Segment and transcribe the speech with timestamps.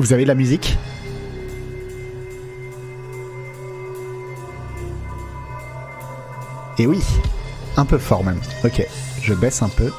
[0.00, 0.78] Vous avez de la musique
[6.78, 7.02] Et oui,
[7.76, 8.40] un peu fort même.
[8.64, 8.82] Ok,
[9.20, 9.92] je baisse un peu.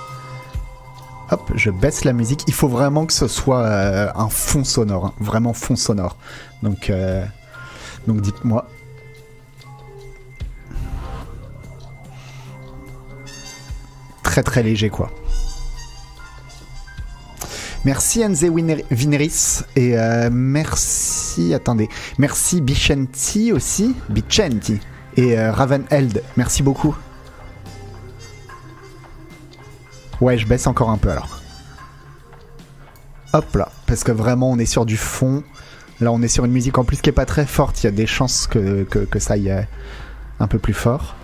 [1.30, 2.44] Hop, je baisse la musique.
[2.48, 5.14] Il faut vraiment que ce soit euh, un fond sonore, hein.
[5.20, 6.18] vraiment fond sonore.
[6.90, 7.24] Euh,
[8.08, 8.68] donc dites-moi.
[14.24, 15.12] Très très léger quoi.
[17.84, 18.44] Merci Enze
[18.92, 24.80] Vineris et euh, merci, attendez, merci Bichenti aussi, Bichenti
[25.18, 25.52] et euh,
[26.38, 26.96] merci beaucoup.
[30.20, 31.42] Ouais, je baisse encore un peu alors.
[33.34, 35.44] Hop là, parce que vraiment on est sur du fond.
[36.02, 37.90] Là on est sur une musique en plus qui est pas très forte, il y
[37.90, 38.86] a des chances que,
[39.18, 39.50] ça y
[40.42, 41.16] un peu plus fort.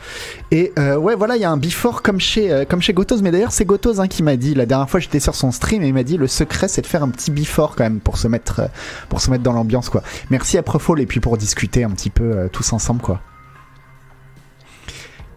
[0.52, 3.52] Et euh, ouais, voilà, il y a un before comme chez, euh, Gotos, mais d'ailleurs
[3.52, 5.93] c'est Gotos hein, qui m'a dit, la dernière fois j'étais sur son stream et il
[5.93, 8.62] m'a dit le secret c'est de faire un petit before quand même pour se mettre,
[8.62, 10.04] euh, dans l'ambiance quoi.
[10.29, 13.21] Merci à Profol et puis pour discuter un petit peu tous ensemble quoi.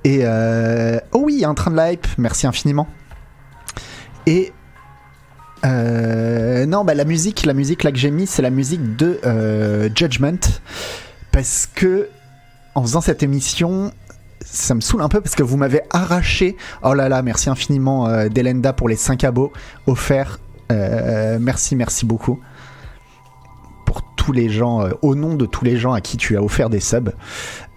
[0.05, 0.25] Et
[1.12, 2.89] oh oui, un train de hype, merci infiniment.
[4.27, 4.53] Et
[5.65, 9.20] non, bah la musique, la musique là que j'ai mis, c'est la musique de
[9.94, 10.61] Judgment
[11.33, 12.09] parce que
[12.75, 13.93] en faisant cette émission,
[14.45, 16.57] ça me saoule un peu parce que vous m'avez arraché.
[16.83, 19.53] Oh là là, merci infiniment euh, Delenda pour les 5 abos
[19.87, 20.39] offerts.
[20.73, 22.41] Euh, merci, merci beaucoup.
[23.87, 26.43] Pour tous les gens, euh, au nom de tous les gens à qui tu as
[26.43, 27.12] offert des subs.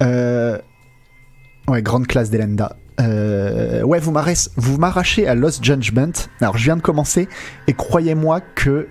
[0.01, 0.61] ouais,
[1.81, 2.75] grande classe Delenda.
[2.99, 6.13] ouais, vous m'arrachez à Lost Judgment.
[6.39, 7.27] Alors, je viens de commencer
[7.67, 8.89] et croyez-moi que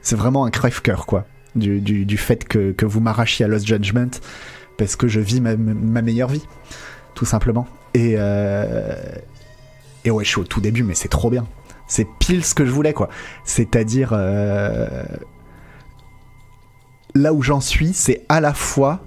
[0.00, 1.26] c'est vraiment un crève-cœur, quoi.
[1.54, 4.10] Du, fait que, que vous m'arrachiez à Lost Judgment
[4.76, 6.46] parce que je vis ma, meilleure vie,
[7.14, 7.66] tout simplement.
[7.94, 8.94] Et, euh,
[10.04, 11.46] et ouais, je suis au tout début, mais c'est trop bien.
[11.86, 13.08] C'est pile ce que je voulais, quoi.
[13.44, 15.04] C'est-à-dire, euh,
[17.14, 19.00] là où j'en suis, c'est à la fois.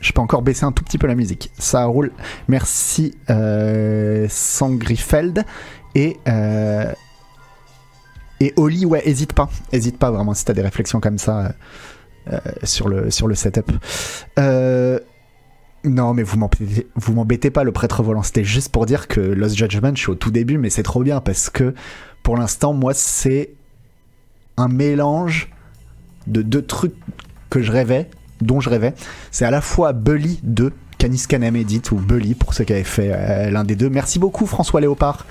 [0.00, 1.50] Je peux encore baisser un tout petit peu la musique.
[1.58, 2.12] Ça roule.
[2.46, 5.44] Merci euh, Sangrifeld.
[5.96, 6.18] Et,
[8.40, 9.50] et Oli, ouais, hésite pas.
[9.72, 11.52] Hésite pas vraiment si t'as des réflexions comme ça.
[12.32, 13.70] Euh, sur, le, sur le setup.
[14.38, 14.98] Euh,
[15.84, 16.36] non, mais vous
[17.14, 18.22] m'embêtez, pas, le prêtre volant.
[18.22, 21.02] C'était juste pour dire que Lost Judgment, je suis au tout début, mais c'est trop
[21.02, 21.74] bien parce que
[22.22, 23.50] pour l'instant, moi, c'est
[24.56, 25.50] un mélange
[26.26, 26.94] de deux trucs
[27.48, 28.10] que je rêvais,
[28.42, 28.92] dont je rêvais.
[29.30, 32.84] C'est à la fois Bully 2, Canis Canem Edit, ou Bully pour ceux qui avaient
[32.84, 33.88] fait euh, l'un des deux.
[33.88, 35.24] Merci beaucoup, François Léopard.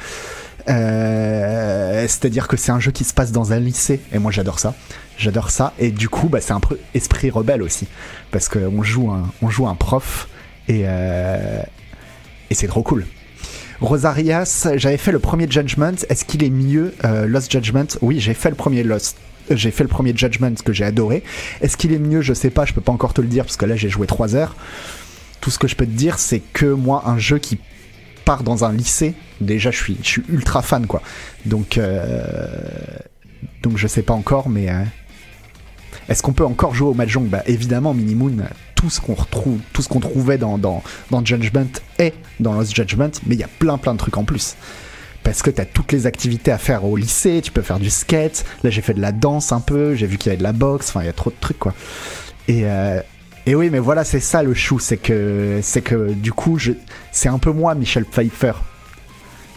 [0.68, 4.74] C'est-à-dire que c'est un jeu qui se passe dans un lycée, et moi j'adore ça.
[5.18, 5.74] J'adore ça.
[5.80, 7.88] Et du coup, bah, c'est un peu esprit rebelle aussi.
[8.32, 10.28] Parce qu'on joue un, on joue un prof
[10.68, 11.62] et, euh,
[12.50, 13.06] et c'est trop cool.
[13.82, 15.94] Rosarias, j'avais fait le premier Judgment.
[16.10, 17.88] Est-ce qu'il est mieux euh, Lost Judgment?
[18.02, 19.18] Oui, j'ai fait le premier Lost.
[19.50, 21.24] J'ai fait le premier Judgment que j'ai adoré.
[21.62, 22.22] Est-ce qu'il est mieux?
[22.22, 24.06] Je sais pas, je peux pas encore te le dire parce que là j'ai joué
[24.06, 24.56] 3 heures.
[25.42, 27.60] Tout ce que je peux te dire, c'est que moi, un jeu qui
[28.44, 31.02] dans un lycée, déjà je suis, je suis ultra fan quoi.
[31.46, 32.48] Donc, euh,
[33.64, 34.68] donc je sais pas encore, mais
[36.10, 37.28] est-ce qu'on peut encore jouer au Mahjong?
[37.28, 38.38] Bah évidemment, Minimoon,
[38.76, 40.84] tout ce qu'on retrouve, tout ce qu'on trouvait dans, dans,
[41.24, 41.68] Judgment
[42.00, 44.56] est dans Lost Judgment, mais il y a plein plein de trucs en plus.
[45.24, 47.90] Parce que tu as toutes les activités à faire au lycée, tu peux faire du
[47.90, 50.44] skate, là j'ai fait de la danse un peu, j'ai vu qu'il y avait de
[50.44, 51.74] la boxe, enfin il y a trop de trucs quoi.
[52.48, 53.02] Et, euh,
[53.48, 56.60] et oui, mais voilà, c'est ça le chou, c'est que, c'est que du coup,
[57.12, 58.54] c'est un peu moi, Michel Pfeiffer.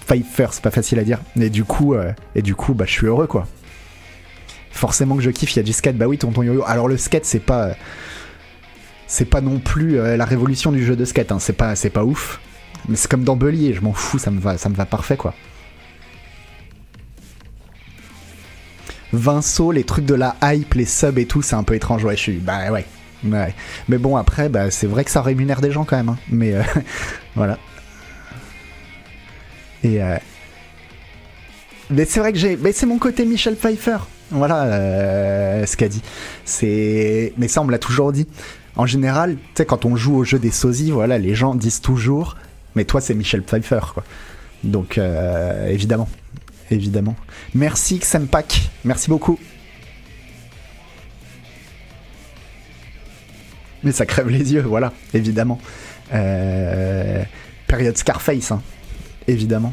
[0.06, 1.18] Pfeiffer, c'est pas facile à dire.
[1.38, 3.46] Et du coup, euh, et du coup bah, je suis heureux quoi
[4.80, 6.64] forcément que je kiffe, il y a du skate, bah oui, tonton yo-yo.
[6.66, 7.76] Alors le skate, c'est pas.
[9.06, 11.40] C'est pas non plus euh, la révolution du jeu de skate, hein.
[11.40, 12.40] c'est pas, c'est pas ouf.
[12.88, 15.16] Mais c'est comme dans et je m'en fous, ça me va, ça me va parfait
[15.16, 15.34] quoi.
[19.12, 22.04] Vinceau, les trucs de la hype, les subs et tout, c'est un peu étrange.
[22.04, 22.36] Ouais, je suis.
[22.36, 22.86] Bah ouais.
[23.22, 26.10] Mais bon, après, bah, c'est vrai que ça rémunère des gens quand même.
[26.10, 26.19] Hein.
[26.31, 26.62] Mais euh,
[27.34, 27.58] voilà.
[29.84, 30.03] Et.
[30.03, 30.16] Euh,
[31.91, 32.56] mais c'est vrai que j'ai.
[32.56, 33.99] Mais c'est mon côté Michel Pfeiffer.
[34.31, 36.02] Voilà euh, ce qu'a dit.
[36.44, 38.28] C'est, mais ça on me l'a toujours dit.
[38.76, 41.81] En général, tu sais, quand on joue au jeu des sosies, voilà, les gens disent
[41.81, 42.37] toujours,
[42.76, 43.81] mais toi c'est Michel Pfeiffer.
[44.62, 45.00] Donc
[45.67, 46.08] évidemment,
[46.70, 47.17] évidemment.
[47.55, 49.40] Merci Xempak, merci beaucoup.
[53.82, 55.59] Mais ça crève les yeux, voilà, évidemment.
[56.12, 57.23] Euh,
[57.67, 58.62] période Scarface, hein,
[59.29, 59.73] évidemment.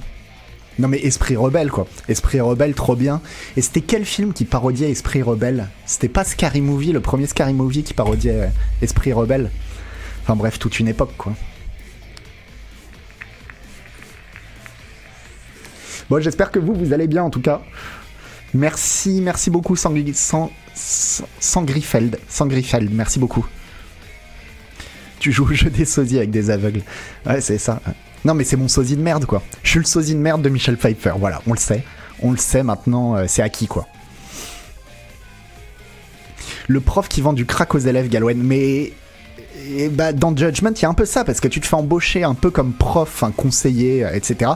[0.80, 1.88] Non mais Esprit Rebelle quoi.
[2.08, 3.22] Esprit Rebelle trop bien.
[3.56, 5.70] Et c'était quel film qui parodiait Esprit Rebelle?
[5.88, 8.48] C'était pas Scary Movie, le premier Scary Movie qui parodiait euh,
[8.84, 9.50] Esprit Rebelle?
[10.22, 11.34] Enfin bref, toute une époque quoi.
[16.10, 17.62] Bon, j'espère que vous, vous allez bien en tout cas.
[18.54, 22.18] Merci, merci beaucoup, Sangri, Sang, Sangrifeld.
[22.30, 23.46] Sangrifeld, merci beaucoup.
[25.20, 26.82] Tu joues au jeu des sosies avec des aveugles.
[27.26, 27.82] Ouais, c'est ça.
[28.26, 29.42] Non, mais c'est mon sosie de merde, quoi.
[29.64, 31.14] Je suis le sosie de merde de Michel Pfeiffer.
[31.18, 31.84] Voilà, on le sait.
[32.22, 33.88] On le sait maintenant, euh, c'est acquis, quoi.
[36.68, 38.38] Le prof qui vend du crack aux élèves, Galouen.
[38.38, 38.94] Mais
[39.70, 41.76] et bah, dans Judgment, il y a un peu ça, parce que tu te fais
[41.76, 44.52] embaucher un peu comme prof, un conseiller, euh, etc.,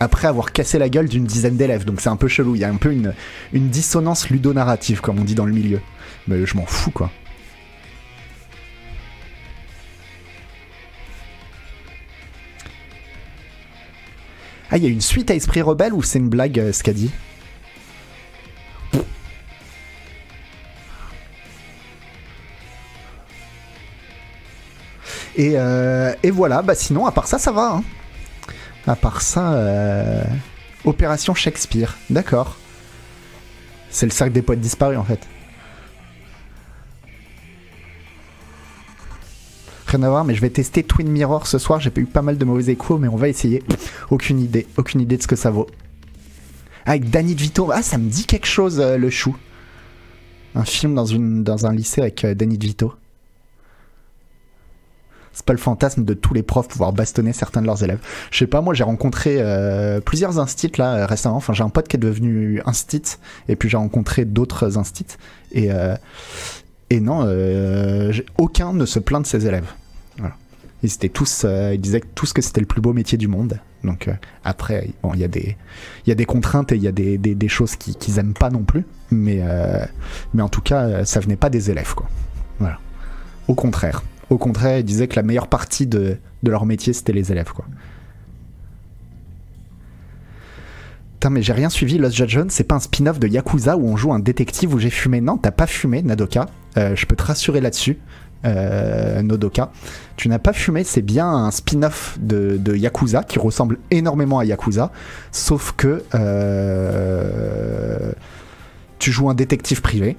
[0.00, 1.84] après avoir cassé la gueule d'une dizaine d'élèves.
[1.84, 2.54] Donc c'est un peu chelou.
[2.56, 3.14] Il y a un peu une,
[3.52, 5.80] une dissonance ludonarrative, comme on dit dans le milieu.
[6.28, 7.10] Mais je m'en fous, quoi.
[14.74, 16.82] Ah, il y a une suite à Esprit Rebelle ou c'est une blague euh, ce
[16.82, 17.12] qu'a dit
[25.36, 27.74] et, euh, et, voilà, bah sinon, à part ça, ça va.
[27.74, 27.84] Hein.
[28.88, 30.24] À part ça, euh,
[30.84, 32.56] Opération Shakespeare, d'accord.
[33.90, 35.20] C'est le cercle des poètes disparus en fait.
[39.94, 41.78] Rien à voir, mais je vais tester Twin Mirror ce soir.
[41.78, 43.62] J'ai eu pas mal de mauvais échos, mais on va essayer.
[44.10, 45.68] Aucune idée, aucune idée de ce que ça vaut.
[46.84, 49.36] Avec Danny DeVito, ah ça me dit quelque chose euh, le chou.
[50.56, 52.92] Un film dans, une, dans un lycée avec euh, Danny DeVito
[55.32, 57.98] c'est pas le fantasme de tous les profs pouvoir bastonner certains de leurs élèves.
[58.30, 61.36] Je sais pas, moi j'ai rencontré euh, plusieurs instits là euh, récemment.
[61.36, 63.18] Enfin, j'ai un pote qui est devenu instit
[63.48, 65.16] et puis j'ai rencontré d'autres instits
[65.52, 65.70] et
[66.90, 67.26] et non,
[68.38, 69.72] aucun ne se plaint de ses élèves.
[71.42, 71.74] Voilà.
[71.74, 73.58] Ils disaient tous que c'était le plus beau métier du monde.
[73.82, 74.08] Donc
[74.44, 78.18] après, bon, il y a des, contraintes et il y a des, choses qu'ils qui
[78.18, 78.84] aiment pas non plus.
[79.10, 79.42] Mais
[80.32, 82.08] mais en tout cas, ça venait pas des élèves quoi.
[83.48, 84.02] Au contraire.
[84.30, 87.66] Au contraire, ils disaient que la meilleure partie de, leur métier, c'était les élèves, quoi.
[91.14, 91.98] Putain, mais j'ai rien suivi.
[91.98, 94.90] Lost Judgment, c'est pas un spin-off de Yakuza où on joue un détective où j'ai
[94.90, 95.20] fumé.
[95.20, 96.46] Non, t'as pas fumé, Nadoka.
[96.76, 97.98] Euh, je peux te rassurer là-dessus,
[98.44, 99.70] euh, Nodoka.
[100.16, 104.92] Tu n'as pas fumé, c'est bien un spin-off de, Yakuza qui ressemble énormément à Yakuza,
[105.32, 108.12] sauf que euh,
[108.98, 110.16] tu joues un détective privé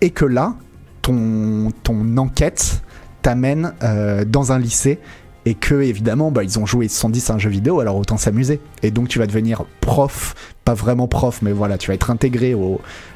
[0.00, 0.54] et que là,
[1.02, 1.72] ton,
[2.16, 2.82] enquête
[3.22, 4.98] t'amène euh, dans un lycée
[5.46, 8.60] et que évidemment bah, ils ont joué 110 à un jeu vidéo alors autant s'amuser
[8.82, 12.56] et donc tu vas devenir prof pas vraiment prof mais voilà tu vas être intégré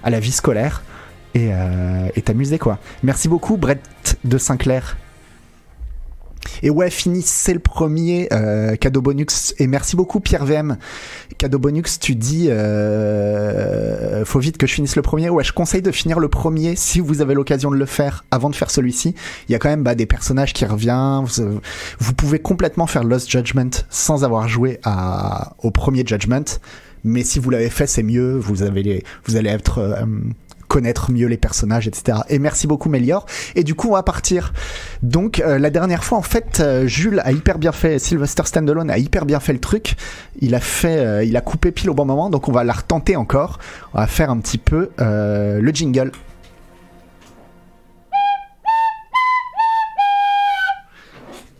[0.02, 0.82] à la vie scolaire
[1.34, 3.80] et euh, t'amuser quoi merci beaucoup Brett
[4.24, 4.96] de Sinclair
[6.62, 9.54] et ouais, fini, c'est le premier euh, cadeau bonus.
[9.58, 10.76] Et merci beaucoup Pierre VM.
[11.38, 15.30] Cadeau bonus, tu dis, euh, faut vite que je finisse le premier.
[15.30, 18.50] Ouais, je conseille de finir le premier si vous avez l'occasion de le faire avant
[18.50, 19.14] de faire celui-ci.
[19.48, 21.24] Il y a quand même bah, des personnages qui reviennent.
[21.98, 24.80] Vous, pouvez complètement faire Lost Judgment sans avoir joué
[25.62, 26.44] au premier Judgment.
[27.04, 28.36] Mais si vous l'avez fait, c'est mieux.
[28.36, 30.04] Vous, avez vous allez être
[30.70, 32.20] connaître mieux les personnages, etc.
[32.28, 33.26] Et merci beaucoup Mélior.
[33.56, 34.52] Et du coup, on va partir.
[35.02, 38.88] Donc, euh, la dernière fois, en fait, euh, Jules a hyper bien fait, Sylvester Standalone
[38.88, 39.96] a hyper bien fait le truc.
[40.40, 42.30] Il a fait, euh, il a coupé pile au bon moment.
[42.30, 43.58] Donc, on va la retenter encore.
[43.94, 46.12] On va faire un petit peu le jingle.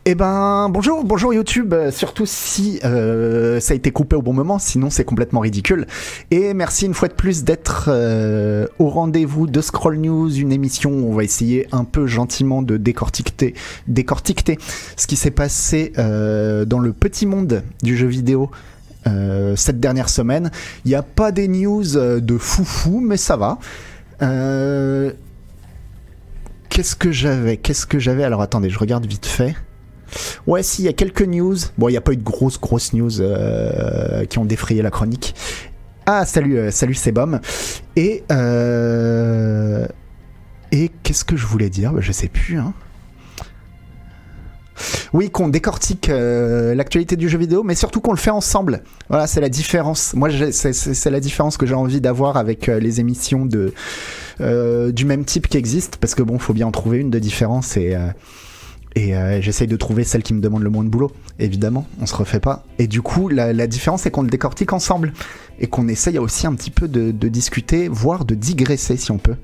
[0.06, 4.32] Eh ben bonjour, bonjour YouTube, euh, surtout si euh, ça a été coupé au bon
[4.32, 5.86] moment, sinon c'est complètement ridicule.
[6.30, 10.90] Et merci une fois de plus d'être euh, au rendez-vous de Scroll News, une émission
[10.90, 13.52] où on va essayer un peu gentiment de décortiquer,
[13.88, 14.56] décortiquer
[14.96, 18.50] ce qui s'est passé dans le petit monde du jeu vidéo
[19.54, 20.50] cette dernière semaine.
[20.86, 23.58] Il n'y a pas des news de foufou, mais ça va.
[26.70, 28.24] Qu'est-ce que j'avais Qu'est-ce que j'avais?
[28.24, 29.54] Alors attendez, je regarde vite fait.
[30.46, 31.56] Ouais, si, il y a quelques news.
[31.78, 34.90] Bon, il n'y a pas eu de grosses, grosses news euh, qui ont défrayé la
[34.90, 35.34] chronique.
[36.06, 37.40] Ah, salut, euh, salut Sebum.
[37.96, 39.86] Et, euh,
[40.72, 41.92] et qu'est-ce que je voulais dire?
[41.92, 42.58] Bah, Je sais plus.
[42.58, 42.72] Hein.
[45.12, 48.82] Oui, qu'on décortique l'actualité du jeu vidéo, mais surtout qu'on le fait ensemble.
[49.10, 50.14] Voilà, c'est la différence.
[50.14, 55.58] Moi, c'est la différence que j'ai envie d'avoir avec les émissions du même type qui
[55.58, 57.94] existent, parce que bon, faut bien en trouver une de différence et
[58.96, 61.12] et euh, j'essaye de trouver celle qui me demande le moins de boulot.
[61.38, 62.64] Évidemment, on se refait pas.
[62.78, 65.12] Et du coup, la, différence, c'est qu'on le décortique ensemble.
[65.60, 69.36] Et qu'on essaye aussi un petit peu de, discuter, voire de digresser si on peut.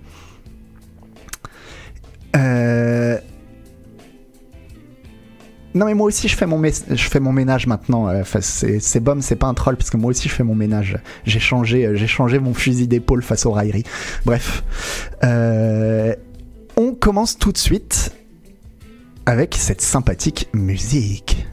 [2.35, 3.19] Euh,
[5.75, 8.09] non mais moi aussi je fais mon, ménage maintenant.
[8.09, 10.99] Euh, c'est bon, c'est pas un troll parce que moi aussi je fais mon ménage.
[11.25, 13.85] J'ai changé, changé mon fusil d'épaule face aux railleries.
[14.25, 14.65] Bref,
[15.23, 18.13] on commence tout de suite
[19.27, 21.47] avec cette sympathique musique.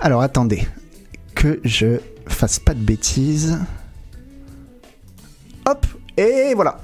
[0.00, 0.66] Alors attendez,
[1.34, 3.58] que je fasse pas de bêtises.
[5.66, 5.86] hop,
[6.16, 6.80] et voilà.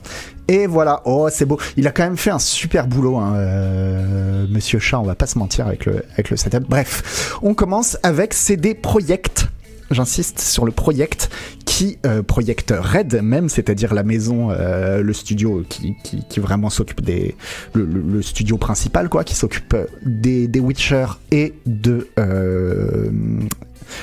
[0.49, 1.59] Et voilà, oh c'est beau.
[1.76, 5.26] Il a quand même fait un super boulot, hein, euh, Monsieur Chat, on va pas
[5.26, 6.68] se mentir avec le, avec le setup.
[6.68, 9.49] Bref, on commence avec CD Projekt.
[9.90, 11.30] J'insiste sur le project
[11.76, 15.95] qui euh, projecte Red même, c'est-à-dire la maison, euh, le studio qui,
[16.38, 17.37] vraiment s'occupe des,
[17.75, 23.11] le, studio principal quoi, qui s'occupe des, des Witcher et de euh,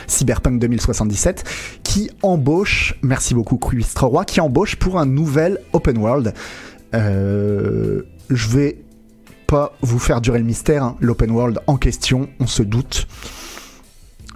[0.05, 1.45] Cyberpunk 2077,
[1.81, 3.59] qui embauche, merci beaucoup
[4.01, 6.35] Roy, qui embauche pour un nouvel open world.
[6.93, 8.83] Euh, je vais
[9.47, 10.95] pas vous faire durer le mystère, hein.
[10.99, 13.07] l'open world en question, on se doute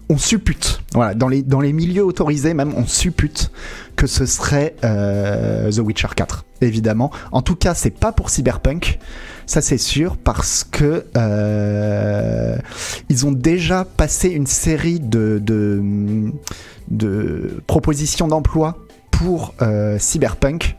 [0.09, 3.51] on suppute, voilà, dans les, milieux autorisés même, on suppute
[3.95, 7.11] que ce serait euh, The Witcher 4, évidemment.
[7.31, 8.99] En tout cas, c'est pas pour Cyberpunk,
[9.45, 12.57] ça c'est sûr, parce que euh,
[13.09, 15.41] ils ont déjà passé une série de,
[16.89, 18.77] de, propositions d'emploi
[19.11, 20.77] pour euh, Cyberpunk.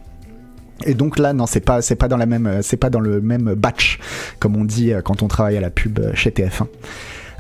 [0.87, 3.21] Et donc là, non, c'est pas, c'est pas dans la même, c'est pas dans le
[3.21, 3.99] même batch,
[4.39, 6.67] comme on dit quand on travaille à la pub chez TF1.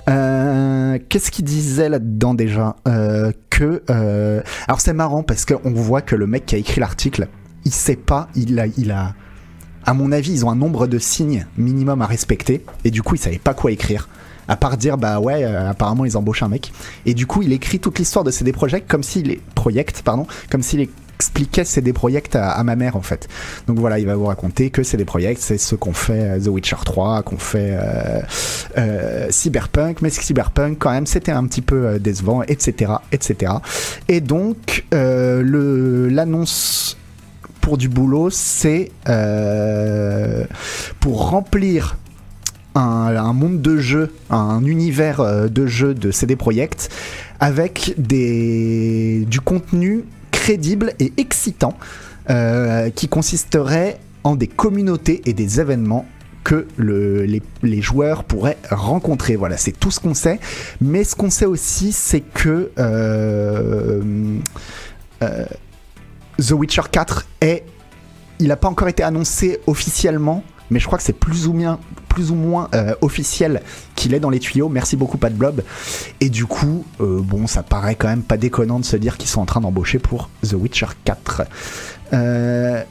[0.08, 6.00] Euh, qu'est-ce qu'il disait là-dedans déjà euh, Que euh, alors c'est marrant parce qu'on voit
[6.00, 7.28] que le mec qui a écrit l'article,
[7.64, 9.14] il sait pas, il a, il a,
[9.84, 13.16] à mon avis, ils ont un nombre de signes minimum à respecter et du coup
[13.16, 14.08] il savait pas quoi écrire.
[14.50, 16.72] À part dire bah ouais, apparemment ils embauchent un mec.
[17.04, 20.26] Et du coup il écrit toute l'histoire de CD Projekt comme s'il est project pardon,
[20.50, 23.26] comme s'il est expliquait CD Projekt à, à, ma mère en fait.
[23.66, 26.46] Donc voilà, il va vous raconter que CD Projekt, c'est ce qu'on fait euh, The
[26.46, 28.20] Witcher 3, qu'on fait euh,
[28.76, 33.54] euh, Cyberpunk, mais Cyberpunk quand même c'était un petit peu décevant, etc., etc.
[34.06, 36.96] Et donc l'annonce
[37.60, 38.92] pour du boulot, c'est
[41.00, 41.96] pour remplir
[42.76, 46.90] un, monde de jeu, un univers de jeu de CD Projekt
[47.40, 51.75] avec du contenu crédible et excitant
[52.30, 56.06] euh, qui consisterait en des communautés et des événements
[56.44, 59.37] que les, joueurs pourraient rencontrer.
[59.37, 60.40] Voilà, c'est tout ce qu'on sait.
[60.80, 64.02] Mais ce qu'on sait aussi, c'est que euh,
[65.23, 65.44] euh,
[66.38, 67.64] The Witcher 4 est...
[68.40, 71.52] Il n'a pas encore été annoncé officiellement, mais je crois que c'est plus ou
[72.34, 73.62] moins, euh, officiel
[73.94, 74.68] qu'il est dans les tuyaux.
[74.68, 75.62] Merci beaucoup, Pat Blob.
[76.20, 79.28] Et du coup, euh, bon, ça paraît quand même pas déconnant de se dire qu'ils
[79.28, 81.42] sont en train d'embaucher pour The Witcher 4.
[82.12, 82.82] Euh,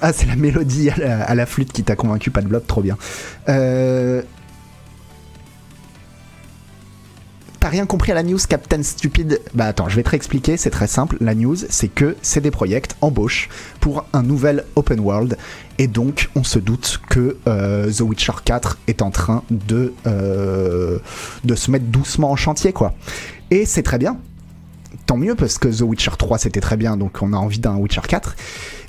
[0.00, 2.96] ah, c'est la mélodie à la, flûte qui t'a convaincu, Pat Blob, trop bien.
[3.48, 4.22] Euh
[7.60, 10.70] t'as rien compris à la news, Captain Stupid Bah attends, je vais te réexpliquer, c'est
[10.70, 11.18] très simple.
[11.20, 13.50] La news, c'est que CD Projekt embauche
[13.80, 15.36] pour un nouvel open world.
[15.78, 20.98] Et donc, on se doute que euh, The Witcher 4 est en train de, euh,
[21.44, 22.94] de se mettre doucement en chantier, quoi.
[23.50, 24.16] Et c'est très bien.
[25.04, 27.76] Tant mieux, parce que The Witcher 3, c'était très bien, donc on a envie d'un
[27.76, 28.36] Witcher 4.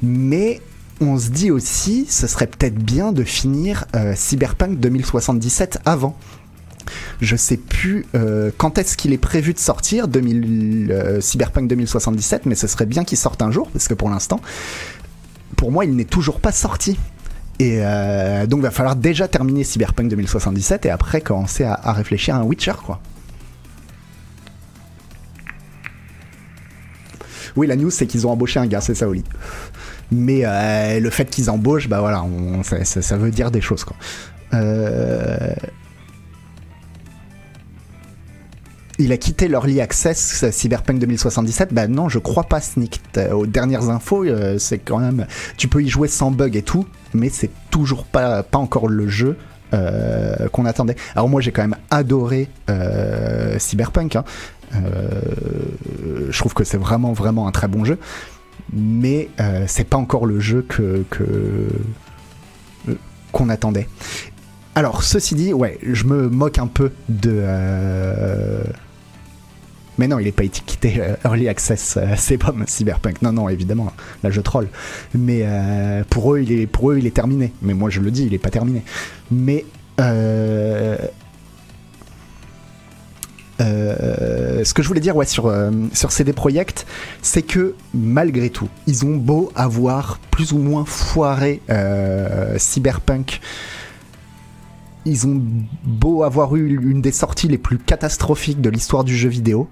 [0.01, 0.61] Mais
[1.01, 6.15] on se dit aussi, ce serait peut-être bien de finir euh, Cyberpunk 2077 avant.
[7.21, 12.45] Je sais plus euh, quand est-ce qu'il est prévu de sortir, 2000, euh, Cyberpunk 2077,
[12.45, 14.39] mais ce serait bien qu'il sorte un jour, parce que pour l'instant,
[15.57, 16.97] pour moi, il n'est toujours pas sorti.
[17.59, 22.39] Et euh, donc, va falloir déjà terminer Cyberpunk 2077 et après commencer à, réfléchir à
[22.39, 22.99] un Witcher, quoi.
[27.57, 29.25] Oui, la news, c'est qu'ils ont embauché un gars, c'est ça, Oli.
[30.09, 32.25] Mais le fait qu'ils embauchent, bah voilà,
[32.63, 33.95] ça, ça, veut dire des choses, quoi.
[34.53, 35.53] Euh,
[39.01, 43.01] il a quitté l'Early Access Cyberpunk 2077 Bah non, je crois pas, Sneak.
[43.33, 45.25] Aux dernières infos, euh, c'est quand même.
[45.57, 49.07] Tu peux y jouer sans bug et tout, mais c'est toujours pas, pas encore le
[49.07, 49.37] jeu
[49.73, 50.95] euh, qu'on attendait.
[51.15, 54.15] Alors moi, j'ai quand même adoré euh, Cyberpunk.
[54.15, 54.23] Hein.
[56.29, 57.97] je trouve que c'est vraiment, vraiment un très bon jeu.
[58.73, 59.29] Mais
[59.67, 61.03] c'est pas encore le jeu que.
[63.31, 63.87] qu'on attendait.
[64.75, 67.43] Alors, ceci dit, ouais, je me moque un peu de,
[70.01, 73.21] mais non, il n'est pas étiqueté euh, Early Access, euh, c'est pas Cyberpunk.
[73.21, 73.93] Non, non, évidemment,
[74.23, 74.67] là je troll.
[75.13, 77.53] Mais euh, pour, eux, il est, pour eux, il est terminé.
[77.61, 78.81] Mais moi je le dis, il n'est pas terminé.
[79.29, 79.63] Mais.
[84.63, 85.53] ce que je voulais dire ouais, sur,
[85.93, 86.87] sur CD Projekt,
[87.21, 91.61] c'est que malgré tout, ils ont beau avoir plus ou moins foiré
[92.57, 93.39] Cyberpunk
[95.05, 95.41] ils ont
[95.83, 99.67] beau avoir eu une des sorties les plus catastrophiques de l'histoire du jeu vidéo,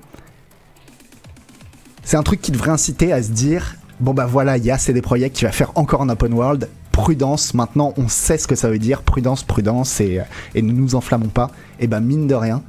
[2.04, 4.78] c'est un truc qui devrait inciter à se dire bon bah voilà, il y a
[4.78, 6.70] CD Projekt qui va faire encore un open world.
[6.92, 10.22] Prudence, maintenant on sait ce que ça veut dire, prudence, prudence, et,
[10.56, 11.52] et ne nous enflammons pas.
[11.80, 12.62] Et ben mine de rien,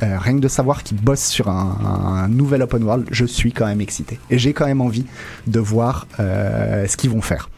[0.00, 3.80] rien que de savoir qu'ils bossent sur un, nouvel open world, je suis quand même
[3.80, 4.18] excité.
[4.30, 5.06] Et j'ai quand même envie
[5.46, 7.48] de voir ce qu'ils vont faire.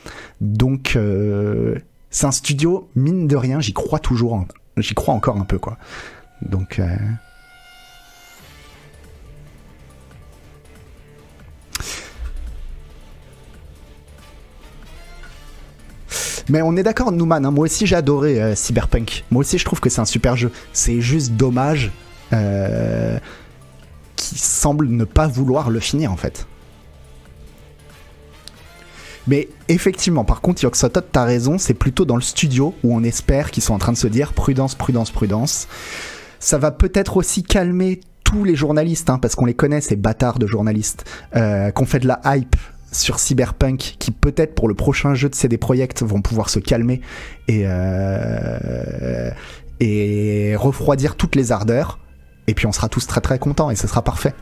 [0.41, 0.97] Donc,
[2.13, 5.77] c'est un studio, mine de rien, j'y crois toujours, j'y crois encore un peu, quoi.
[6.43, 6.81] Donc.
[16.49, 17.45] Mais on est d'accord, Newman.
[17.45, 19.25] Hein, moi aussi, j'ai adoré euh, Cyberpunk.
[19.31, 20.51] Moi aussi, je trouve que c'est un super jeu.
[20.73, 21.93] C'est juste dommage
[22.33, 23.19] euh,
[24.17, 26.47] qu'il semble ne pas vouloir le finir, en fait.
[29.27, 33.51] Mais effectivement, par contre, Yoxotot, t'as raison, c'est plutôt dans le studio où on espère
[33.51, 35.69] qu'ils sont en train de se dire prudence, prudence, prudence.
[36.39, 40.39] Ça va peut-être aussi calmer tous les journalistes, hein, parce qu'on les connaît, ces bâtards
[40.39, 41.05] de journalistes,
[41.37, 42.57] euh, qu'on fait de la hype
[42.91, 47.01] sur Cyberpunk qui peut-être pour le prochain jeu de CD Projekt vont pouvoir se calmer
[47.49, 49.31] et, euh,
[49.81, 51.99] et refroidir toutes les ardeurs.
[52.49, 54.35] Et puis on sera tous très très contents et ce sera parfait.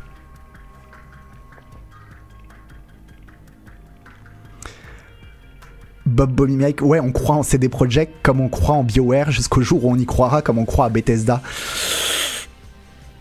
[6.10, 9.84] Bob Mike, ouais, on croit en CD Projekt comme on croit en BioWare jusqu'au jour
[9.84, 11.40] où on y croira comme on croit à Bethesda.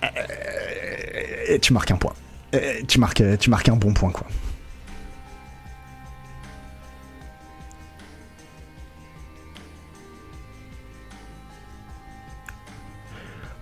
[0.03, 2.13] Euh, tu marques un point.
[2.55, 4.27] Euh, tu marques, tu marques un bon point, quoi.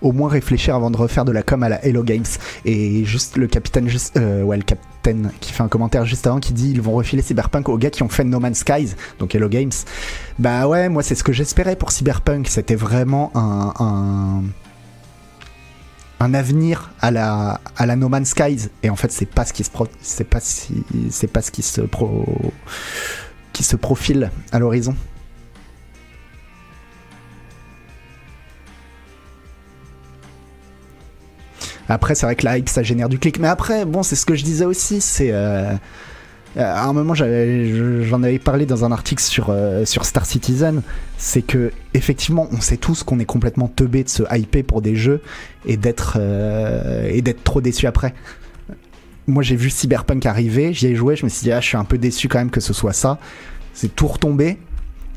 [0.02, 2.26] Au moins réfléchir avant de refaire de la com à la Hello Games.
[2.64, 4.58] Et juste le capitaine, euh, ouais,
[5.40, 8.02] qui fait un commentaire juste avant qui dit ils vont refiler Cyberpunk aux gars qui
[8.02, 9.72] ont fait No Man's Skies, donc Hello Games.
[10.38, 12.48] Bah ouais, moi c'est ce que j'espérais pour Cyberpunk.
[12.48, 14.42] C'était vraiment un,
[16.20, 17.60] un, avenir à la,
[17.96, 18.68] No Man's Skies.
[18.82, 20.24] Et en fait, c'est pas ce qui se c'est
[21.50, 21.80] qui se
[23.52, 24.94] qui se profile à l'horizon.
[31.88, 33.38] Après, c'est vrai que la hype, ça génère du clic.
[33.38, 35.30] Mais après, bon, c'est ce que je disais aussi, c'est...
[35.32, 35.72] Euh,
[36.56, 40.82] à un moment, j'en avais parlé dans un article sur, euh, sur Star Citizen,
[41.16, 44.96] c'est que effectivement, on sait tous qu'on est complètement teubé de se hyper pour des
[44.96, 45.20] jeux
[45.66, 48.14] et d'être euh, et d'être trop déçu après.
[49.26, 51.76] Moi, j'ai vu Cyberpunk arriver, j'y ai joué, je me suis dit ah, je suis
[51.76, 53.18] un peu déçu quand même que ce soit ça.
[53.74, 54.58] C'est tout retombé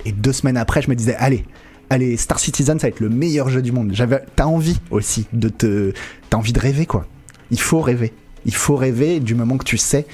[0.06, 1.46] et deux semaines après, je me disais allez,
[1.92, 3.94] allez, Star Citizen, ça va être le meilleur jeu du monde.
[4.36, 5.94] T'as envie aussi de te,
[6.30, 7.06] t'as envie de rêver quoi.
[7.52, 8.14] Il faut rêver.
[8.46, 10.08] Il faut rêver du moment que tu sais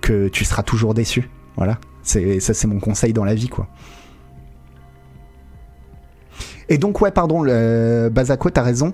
[0.00, 1.28] que tu seras toujours déçu.
[1.56, 1.78] Voilà.
[2.02, 3.68] Ça, c'est mon conseil dans la vie quoi.
[6.68, 8.92] Et donc ouais, pardon, le, Bazako, t'as raison.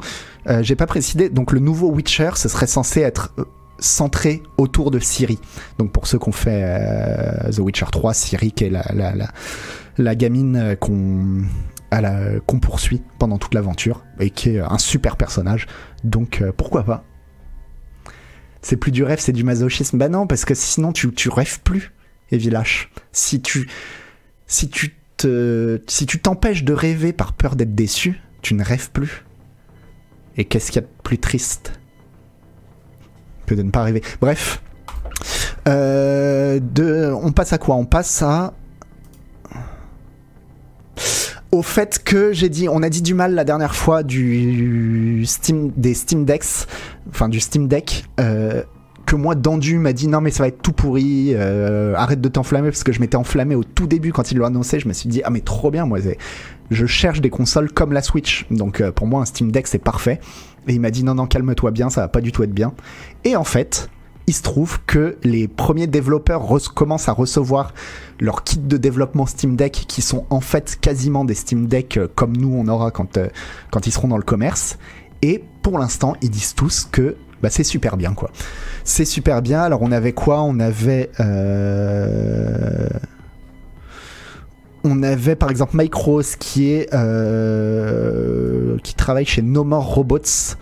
[0.48, 1.28] Euh, j'ai pas précisé.
[1.28, 3.44] Donc le nouveau Witcher, ce serait censé être euh,
[3.78, 5.38] centré autour de Siri.
[5.78, 8.72] Donc pour ceux qui ont fait euh, The Witcher 3, Siri qui est
[9.98, 11.42] la gamine qu'on
[12.46, 15.66] qu'on poursuit pendant toute l'aventure et qui est un super personnage.
[16.04, 17.04] Donc euh, pourquoi pas?
[18.62, 19.96] C'est plus du rêve, c'est du masochisme.
[19.96, 21.92] Bah non, parce que sinon tu, tu rêves plus,
[22.30, 22.90] Evilash.
[23.12, 23.68] Si tu
[24.46, 28.90] si tu te si tu t'empêches de rêver par peur d'être déçu, tu ne rêves
[28.90, 29.24] plus.
[30.36, 31.80] Et qu'est-ce qu'il y a de plus triste
[33.46, 34.02] que de ne pas rêver?
[34.20, 34.62] Bref.
[35.66, 37.76] Euh, de, on passe à quoi?
[37.76, 38.52] On passe à
[41.52, 45.72] au fait que j'ai dit, on a dit du mal la dernière fois du Steam,
[45.76, 46.66] des Steam Decks,
[47.08, 48.04] enfin du Steam Deck.
[48.20, 48.62] Euh,
[49.06, 52.28] que moi, Dandu m'a dit non mais ça va être tout pourri, euh, arrête de
[52.28, 54.80] t'enflammer parce que je m'étais enflammé au tout début quand il l'a annoncé.
[54.80, 55.98] Je me suis dit ah mais trop bien moi,
[56.70, 59.78] je cherche des consoles comme la Switch, donc euh, pour moi un Steam Deck c'est
[59.78, 60.18] parfait.
[60.66, 62.72] Et il m'a dit non non calme-toi bien, ça va pas du tout être bien.
[63.22, 63.88] Et en fait,
[64.26, 66.42] il se trouve que les premiers développeurs
[66.74, 67.72] commencent à recevoir
[68.18, 72.08] leur kit de développement Steam Deck qui sont en fait quasiment des Steam Deck euh,
[72.14, 73.28] comme nous on aura quand, euh,
[73.70, 74.78] quand ils seront dans le commerce.
[75.22, 78.30] Et pour l'instant, ils disent tous que bah, c'est super bien quoi.
[78.84, 79.62] C'est super bien.
[79.62, 80.42] Alors on avait quoi?
[80.42, 81.10] On avait...
[81.20, 82.88] Euh,
[84.82, 86.88] on avait par exemple Mike Rose qui est
[88.82, 90.56] qui travaille chez No More Robots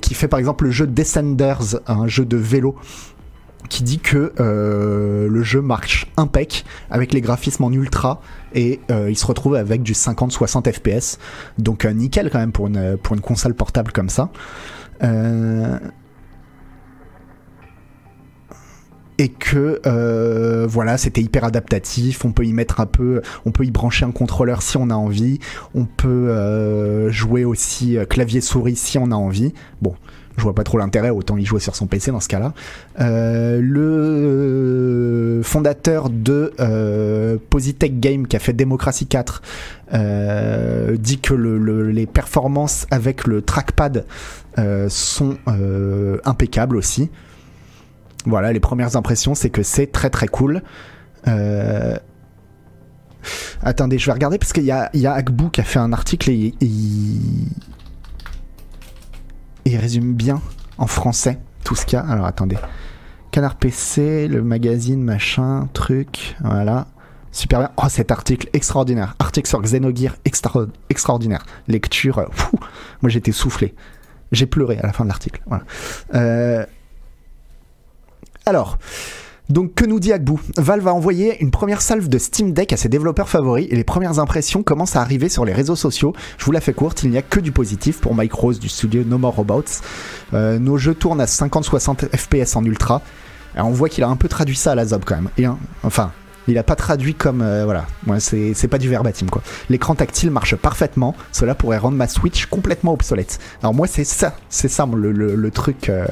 [0.00, 2.76] qui fait par exemple le jeu Descenders un jeu de vélo
[3.68, 8.20] qui dit que euh, le jeu marche impec avec les graphismes en ultra
[8.54, 11.18] et euh, il se retrouve avec du 50-60 FPS.
[11.58, 14.30] Donc euh, nickel quand même pour une, pour une console portable comme ça.
[19.22, 19.80] Et que
[20.66, 24.10] voilà c'était hyper adaptatif on peut y mettre un peu on peut y brancher un
[24.10, 25.38] contrôleur si on a envie
[25.74, 29.94] on peut jouer aussi clavier souris si on a envie bon
[30.36, 32.54] je vois pas trop l'intérêt, autant y jouer sur son PC dans ce cas-là.
[33.00, 39.42] Euh, le fondateur de euh, Positech Game qui a fait Democracy 4
[39.94, 44.06] euh, dit que les performances avec le trackpad
[44.88, 45.36] sont
[46.24, 47.10] impeccables aussi.
[48.24, 50.62] Voilà, les premières impressions, c'est que c'est très très cool.
[53.62, 56.30] Attendez, je vais regarder parce qu'il y a, y Agbu qui a fait un article
[56.30, 57.48] et il
[59.64, 60.40] il résume bien
[60.78, 62.04] en français tout ce qu'il y a.
[62.04, 62.56] Alors attendez.
[63.30, 66.86] Canard PC, le magazine, machin, truc, voilà.
[67.30, 67.70] Super bien.
[67.78, 69.14] Oh, cet article extraordinaire.
[69.18, 71.46] Article sur Xenogear extra extraordinaire.
[71.66, 72.26] Lecture, euh,
[73.00, 73.74] moi j'étais soufflé.
[74.32, 75.40] J'ai pleuré à la fin de l'article.
[76.14, 76.66] Euh,
[78.46, 78.78] alors,
[79.48, 82.76] donc que nous dit Agbu Valve a envoyé une première salve de Steam Deck à
[82.76, 86.14] ses développeurs favoris et les premières impressions commencent à arriver sur les réseaux sociaux.
[86.38, 88.68] Je vous la fais courte, il n'y a que du positif pour Mike Rose du
[88.68, 89.64] studio No More Robots.
[90.32, 93.02] Euh, nos jeux tournent à 50-60 FPS en ultra.
[93.56, 95.28] on voit qu'il a un peu traduit ça à la zob quand même.
[95.36, 95.46] Et,
[95.82, 96.12] enfin,
[96.48, 97.86] il a pas traduit comme euh, voilà,
[98.18, 99.42] c'est pas du verbatim quoi.
[99.70, 103.38] L'écran tactile marche parfaitement, cela pourrait rendre ma Switch complètement obsolète.
[103.62, 105.88] Alors moi c'est ça, c'est ça le, truc.
[105.88, 106.04] Euh,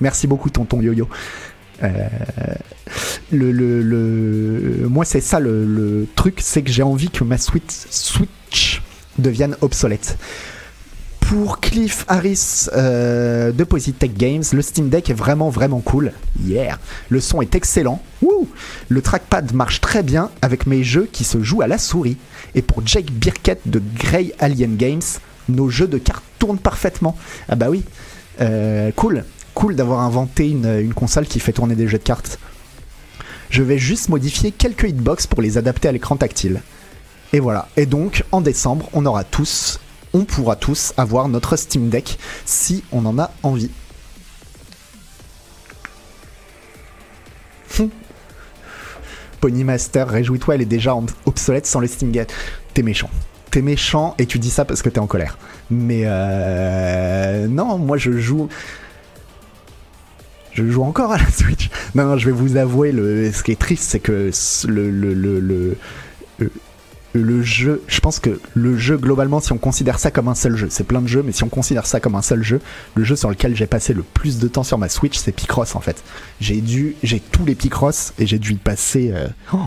[0.00, 1.08] merci beaucoup tonton yo-yo.
[1.82, 2.08] Euh,
[3.32, 8.82] le, le, moi, c'est ça le, truc, c'est que j'ai envie que ma Switch, Switch
[9.18, 10.16] devienne obsolète.
[11.28, 16.12] Pour Cliff Harris euh, de Positech Games, le Steam Deck est vraiment vraiment cool.
[16.44, 16.78] Yeah.
[17.08, 18.00] Le son est excellent.
[18.88, 22.16] Le trackpad marche très bien avec mes jeux qui se jouent à la souris.
[22.54, 25.02] Et pour Jake Birkett de Grey Alien Games,
[25.48, 27.16] nos jeux de cartes tournent parfaitement.
[27.48, 27.82] Ah bah oui.
[28.40, 29.24] Euh, cool
[29.56, 32.38] cool d'avoir inventé une, console qui fait tourner des jeux de cartes.
[33.48, 36.60] Je vais juste modifier quelques hitbox pour les adapter à l'écran tactile.
[37.32, 37.68] Et voilà.
[37.76, 39.80] Et donc, en décembre, on aura tous,
[40.16, 43.70] on pourra tous avoir notre Steam Deck si on en a envie.
[49.40, 52.32] Pony Master, réjouis-toi, elle est déjà obsolète sans le Steam Deck.
[52.72, 53.10] T'es méchant.
[53.50, 55.36] T'es méchant et tu dis ça parce que t'es en colère.
[55.70, 57.46] Mais euh...
[57.46, 58.48] non, moi je joue
[60.52, 61.68] je joue encore à la Switch.
[61.94, 64.30] Non, non, je vais vous avouer, le, ce qui est triste, c'est que
[64.66, 65.76] le, le, le,
[67.18, 70.56] le, jeu, je pense que le jeu, globalement, si on considère ça comme un seul
[70.56, 72.60] jeu, c'est plein de jeux, mais si on considère ça comme un seul jeu,
[72.94, 75.74] le jeu sur lequel j'ai passé le plus de temps sur ma Switch, c'est Picross
[75.76, 76.02] en fait.
[76.40, 79.58] J'ai dû, j'ai tous les Picross et j'ai dû y passer, euh, oh,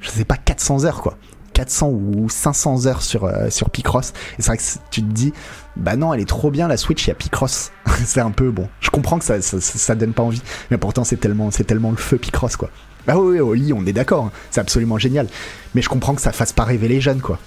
[0.00, 1.16] je sais pas, 400 heures quoi.
[1.56, 4.10] 400 ou 500 heures sur, euh, sur Picross.
[4.38, 5.32] Et c'est vrai que tu te dis,
[5.76, 7.72] bah non, elle est trop bien la Switch, il y a Picross.
[8.04, 8.68] c'est un peu bon.
[8.80, 11.96] Je comprends que ça, ça, donne pas envie, mais pourtant c'est tellement, c'est tellement le
[11.96, 12.68] feu Picross quoi.
[13.06, 14.32] Bah oui, au lit, on est d'accord, hein.
[14.50, 15.28] c'est absolument génial.
[15.74, 17.38] Mais je comprends que ça fasse pas rêver les jeunes quoi.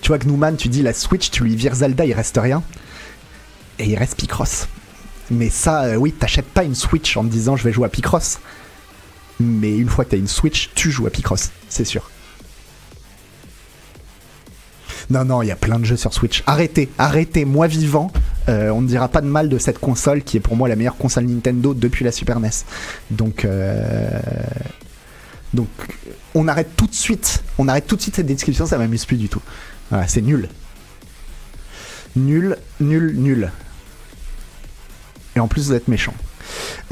[0.00, 2.62] Tu vois, Gnouman, tu dis la Switch, tu lui vires Zelda, il reste rien.
[3.78, 4.68] Et il reste Picross.
[5.30, 7.88] Mais ça, euh, oui, t'achètes pas une Switch en te disant je vais jouer à
[7.88, 8.38] Picross.
[9.40, 12.10] Mais une fois que t'as une Switch, tu joues à Picross, c'est sûr.
[15.10, 16.42] Non, non, il y a plein de jeux sur Switch.
[16.46, 18.10] Arrêtez, arrêtez, moi vivant.
[18.48, 20.76] Euh, on ne dira pas de mal de cette console qui est pour moi la
[20.76, 22.50] meilleure console Nintendo depuis la Super NES.
[23.10, 24.20] Donc, euh,
[25.52, 25.68] donc,
[26.34, 27.42] on arrête tout de suite.
[27.58, 29.42] On arrête tout de suite cette description, ça m'amuse plus du tout.
[29.90, 30.48] Voilà, c'est nul.
[32.16, 33.50] Nul, nul, nul.
[35.36, 36.14] Et en plus, vous êtes méchant.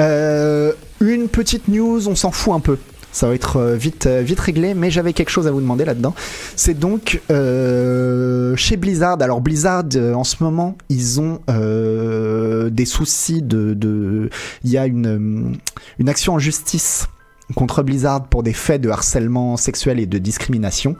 [0.00, 2.78] Euh, une petite news, on s'en fout un peu
[3.12, 5.84] ça va être euh, vite, euh, vite réglé, mais j'avais quelque chose à vous demander
[5.84, 6.14] là-dedans.
[6.56, 9.20] C'est donc euh, chez Blizzard.
[9.20, 14.30] Alors Blizzard, en ce moment, ils ont des soucis de...
[14.64, 15.58] Il y a une,
[15.98, 17.06] une action en justice
[17.54, 20.96] contre Blizzard pour des faits de harcèlement sexuel et de discrimination.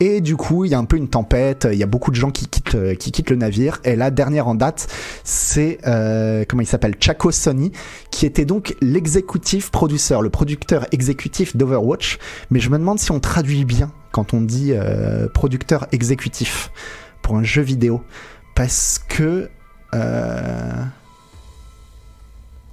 [0.00, 2.16] Et du coup, il y a un peu une tempête, il y a beaucoup de
[2.16, 3.80] gens qui quittent, euh, qui quittent le navire.
[3.84, 4.86] Et la dernière en date,
[5.24, 7.72] c'est, euh, comment il s'appelle, Chaco Sony,
[8.10, 12.18] qui était donc l'exécutif producteur, le producteur exécutif d'Overwatch.
[12.50, 16.70] Mais je me demande si on traduit bien quand on dit euh, producteur exécutif
[17.20, 18.02] pour un jeu vidéo.
[18.54, 19.50] Parce que...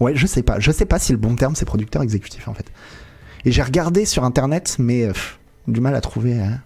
[0.02, 0.60] Ouais, je sais pas.
[0.60, 2.66] Je sais pas si le bon terme c'est producteur exécutif en fait.
[3.46, 5.08] Et j'ai regardé sur internet, mais
[5.68, 6.38] du mal à trouver.
[6.38, 6.60] Hein.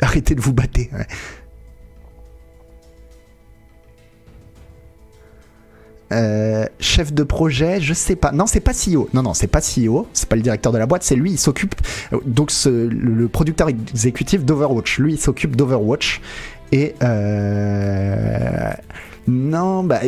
[0.00, 0.80] Arrêtez de vous battre.
[6.12, 8.32] Euh, chef de projet, je sais pas.
[8.32, 9.08] Non, c'est pas CEO.
[9.12, 10.06] Non, non, c'est pas CEO.
[10.12, 11.02] C'est pas le directeur de la boîte.
[11.02, 11.32] C'est lui.
[11.32, 11.74] Il s'occupe.
[12.24, 14.98] Donc, le, producteur exécutif d'Overwatch.
[14.98, 16.20] Lui, il s'occupe d'Overwatch.
[16.72, 18.72] Et euh,
[19.28, 20.00] non, bah,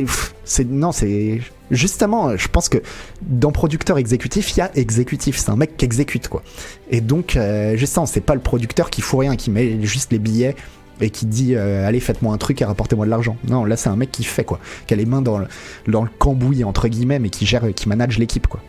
[0.44, 2.78] c'est non, c'est justement, je pense que
[3.22, 5.36] dans producteur exécutif, il y a exécutif.
[5.38, 6.42] C'est un mec qui exécute quoi.
[6.90, 10.18] Et donc, euh, justement, c'est pas le producteur qui fout rien, qui met juste les
[10.18, 10.54] billets
[11.00, 13.36] et qui dit euh, allez faites-moi un truc et rapportez-moi de l'argent.
[13.48, 15.46] Non, là c'est un mec qui fait quoi, qui a les mains dans le,
[15.86, 18.60] dans le cambouis entre guillemets, mais qui gère, qui manage l'équipe quoi.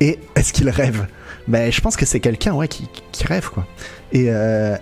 [0.00, 1.06] Et est-ce qu'il rêve?
[1.48, 3.66] Ben je pense que c'est quelqu'un ouais qui, qui, rêve quoi.
[4.12, 4.76] Et euh,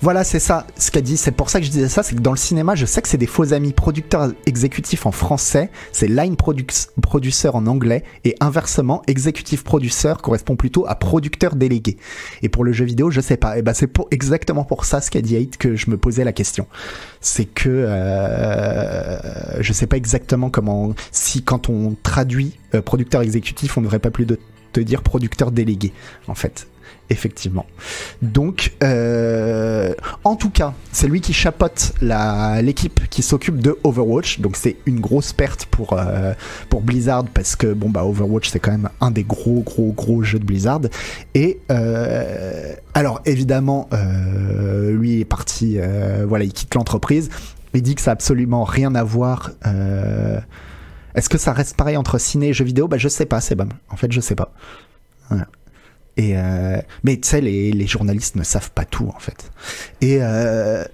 [0.00, 1.16] voilà, c'est ça ce qu'a dit.
[1.16, 2.02] C'est pour ça que je disais ça.
[2.02, 3.72] C'est que dans le cinéma, je sais que c'est des faux amis.
[3.72, 8.04] Producteurs exécutifs en français, c'est line producer en anglais.
[8.24, 11.96] Et inversement, exécutif producer correspond plutôt à producteur délégué.
[12.42, 13.58] Et pour le jeu vidéo, je sais pas.
[13.58, 16.24] Et ben c'est pour, exactement pour ça ce qu'a dit Hate que je me posais
[16.24, 16.66] la question.
[17.20, 20.94] C'est que euh, je sais pas exactement comment.
[21.12, 24.38] Si quand on traduit euh, producteur exécutif, on ne devrait pas plus de
[24.72, 25.92] te dire producteur délégué
[26.26, 26.66] en fait
[27.10, 27.66] effectivement.
[28.22, 29.94] Donc, euh,
[30.24, 34.40] en tout cas, c'est lui qui chapote l'équipe qui s'occupe de Overwatch.
[34.40, 36.34] Donc, c'est une grosse perte pour, euh,
[36.82, 40.38] Blizzard parce que bon bah Overwatch c'est quand même un des gros gros gros jeux
[40.38, 40.80] de Blizzard.
[41.34, 45.78] Et euh, alors évidemment, lui est parti,
[46.26, 47.30] voilà, il quitte l'entreprise.
[47.74, 49.50] Il dit que ça a absolument rien à voir.
[51.14, 52.86] Est-ce que ça reste pareil entre ciné et jeux vidéo?
[52.86, 53.56] Bah je sais pas, c'est.
[53.90, 54.52] En fait, je sais pas.
[56.20, 59.50] Euh, mais tu sais, les, journalistes ne savent pas tout en fait.
[60.00, 60.84] Et euh,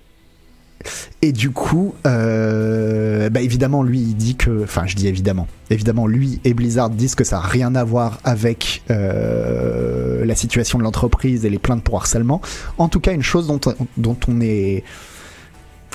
[1.22, 6.40] du coup, euh, bah évidemment, lui, il dit que, enfin, je dis évidemment, évidemment, lui
[6.44, 11.50] et Blizzard disent que ça n'a rien à voir avec la situation de l'entreprise et
[11.50, 12.40] les plaintes pour harcèlement.
[12.78, 13.60] En tout cas, une chose dont,
[13.96, 14.84] dont on est,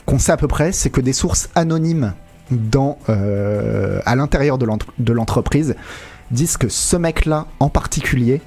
[0.05, 2.13] qu'on sait à peu près, c'est que des sources anonymes
[2.51, 5.75] dans, à l'intérieur de l'entreprise
[6.31, 8.41] disent que ce mec-là, en particulier,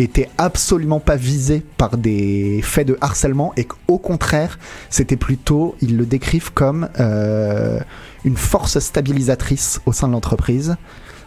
[0.00, 4.58] était absolument pas visé par des faits de harcèlement et qu'au contraire,
[4.88, 7.80] c'était plutôt, ils le décrivent comme euh,
[8.24, 10.76] une force stabilisatrice au sein de l'entreprise.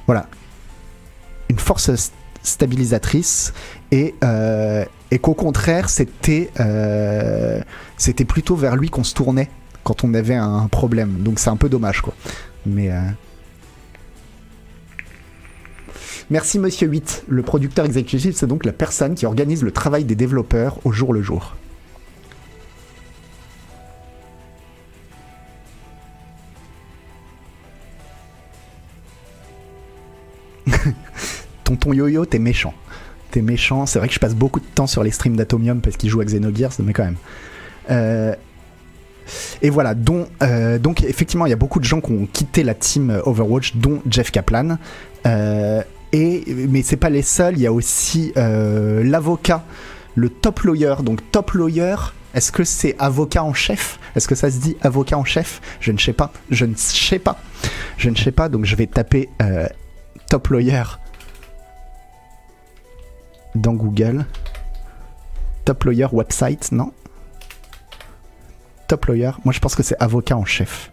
[0.08, 0.28] Voilà.
[1.50, 1.92] Une force
[2.42, 3.54] stabilisatrice
[3.92, 7.62] et, euh, et qu'au contraire, c'était euh,
[7.98, 9.50] c'était plutôt vers lui qu'on se tournait
[9.84, 11.20] quand on avait un problème.
[11.20, 12.14] Donc c'est un peu dommage, quoi.
[12.66, 12.92] Mais.
[16.30, 17.26] Merci Monsieur 8.
[17.28, 21.14] Le producteur exécutif, c'est donc la personne qui organise le travail des développeurs au jour
[21.14, 21.56] le jour.
[31.64, 32.74] Tonton Yo-Yo, t'es méchant.
[33.32, 33.86] T'es méchant.
[33.86, 36.22] C'est vrai que je passe beaucoup de temps sur les streams d'Atomium parce qu'il joue
[36.22, 37.18] à Xenogears, mais quand même.
[37.90, 38.34] Euh,
[39.62, 42.64] et voilà, dont, euh, donc effectivement, il y a beaucoup de gens qui ont quitté
[42.64, 44.78] la team Overwatch, dont Jeff Kaplan.
[45.26, 45.82] Euh,
[46.14, 49.66] et, mais c'est pas les seuls, il y a aussi euh, l'avocat,
[50.16, 50.96] le top lawyer.
[51.04, 51.96] Donc top lawyer,
[52.36, 54.00] est-ce que c'est avocat en chef?
[54.16, 55.60] Est-ce que ça se dit avocat en chef?
[55.80, 56.32] Je ne sais pas.
[56.52, 57.40] Je ne sais pas.
[57.98, 58.48] Je ne sais pas.
[58.48, 59.68] Donc je vais taper euh,
[60.30, 60.84] top lawyer
[63.56, 64.26] dans Google.
[65.66, 66.94] Top lawyer website, non?
[68.88, 69.32] Top lawyer.
[69.44, 70.92] Moi je pense que c'est avocat en chef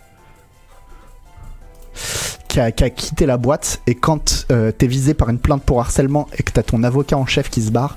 [2.51, 6.27] qui a, quitté la boîte et quand euh, t'es visé par une plainte pour harcèlement
[6.37, 7.97] et que t'as ton avocat en chef qui se barre,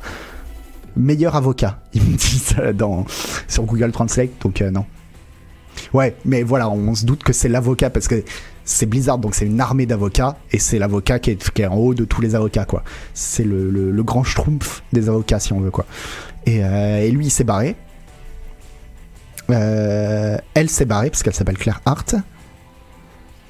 [0.96, 1.80] meilleur avocat.
[1.94, 3.06] Il me dit ça dans,
[3.48, 4.86] sur Google Translate, donc euh, non.
[5.92, 8.24] Ouais, mais voilà, on se doute que c'est l'avocat parce que
[8.63, 11.76] c'est Blizzard, donc c'est une armée d'avocats et c'est l'avocat qui est, qui est, en
[11.76, 12.84] haut de tous les avocats, quoi.
[13.16, 15.88] C'est le, le, grand schtroumpf des avocats, si on veut, quoi.
[16.46, 17.76] Et, euh, et lui, il s'est barré.
[19.50, 22.18] elle s'est barrée parce qu'elle s'appelle Claire Hart.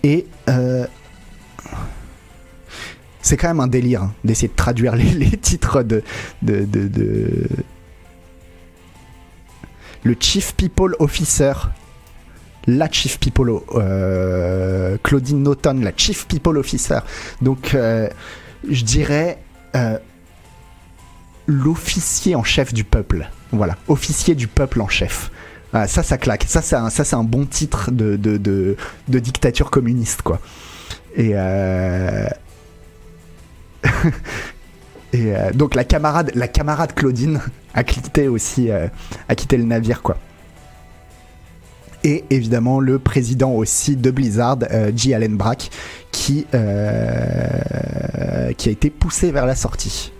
[0.04, 0.86] Et euh,
[3.22, 6.04] c'est quand même un délire hein, d'essayer de traduire les, titres de,
[10.04, 11.54] Le Chief People Officer.
[12.68, 13.52] La Chief People.
[13.76, 17.00] Euh, Claudine Naughton, la Chief People Officer.
[17.42, 18.10] Donc, euh,
[18.70, 19.39] je dirais.
[21.46, 23.30] L'officier en chef du peuple.
[23.52, 25.30] Voilà, officier du peuple en chef.
[25.73, 26.45] Ah, ça, ça claque.
[26.47, 28.75] Ça, c'est un, un bon titre de,
[29.07, 30.39] dictature communiste, quoi.
[31.15, 32.27] Et, euh...
[35.13, 37.41] et euh, donc la camarade, la camarade Claudine
[37.73, 38.88] a quitté aussi, euh,
[39.27, 40.17] a le navire, quoi.
[42.03, 45.13] Et évidemment le président aussi de Blizzard, euh, J.
[45.13, 45.69] Allen Brack,
[46.12, 50.12] qui a été poussé vers la sortie.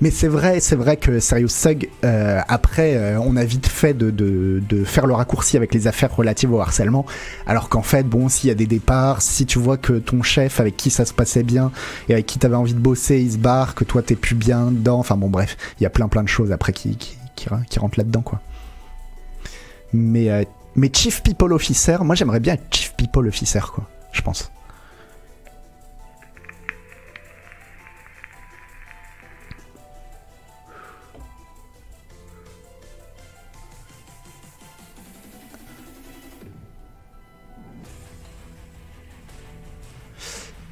[0.00, 3.94] Mais c'est vrai, c'est vrai que Serious Sug, euh, après, euh, on a vite fait
[3.94, 7.06] de, faire le raccourci avec les affaires relatives au harcèlement.
[7.46, 10.60] Alors qu'en fait, bon, s'il y a des départs, si tu vois que ton chef
[10.60, 11.72] avec qui ça se passait bien
[12.08, 14.70] et avec qui t'avais envie de bosser, il se barre, que toi t'es plus bien
[14.70, 14.98] dedans.
[14.98, 17.98] Enfin bon, bref, il y a plein plein de choses après qui, qui, qui, rentrent
[17.98, 18.40] là-dedans, quoi.
[19.92, 20.44] Mais, euh,
[20.76, 24.50] mais Chief People Officer, moi j'aimerais bien être Chief People Officer, quoi, je pense.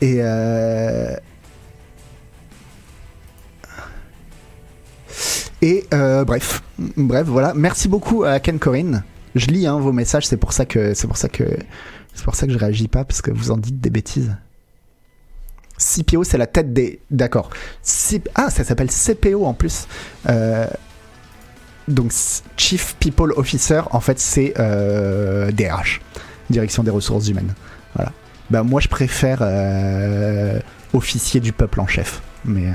[0.02, 1.14] Et euh,
[5.94, 6.62] euh, bref,
[6.96, 7.52] bref, voilà.
[7.54, 9.04] Merci beaucoup à Ken Corinne.
[9.36, 11.16] Je lis hein, vos messages, c'est pour ça que c'est pour
[12.58, 14.36] réagis pas parce que vous en dites des bêtises.
[15.78, 16.98] CPO, c'est la tête des.
[17.12, 17.50] D'accord.
[18.34, 19.86] Ah, ça s'appelle CPO en plus.
[20.28, 20.66] Euh,
[21.86, 22.12] donc,
[22.56, 26.00] Chief People Officer, en fait, c'est DRH,
[26.50, 27.54] Direction des Ressources Humaines.
[27.94, 28.12] Voilà.
[28.50, 30.60] Bah, moi, je préfère euh,
[30.92, 32.22] officier du peuple en chef.
[32.44, 32.68] Mais.
[32.68, 32.72] Euh,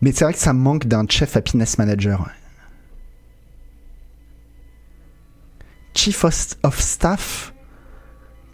[0.00, 2.28] mais c'est vrai que ça manque d'un chef happiness manager.
[5.94, 7.54] Chief of Staff,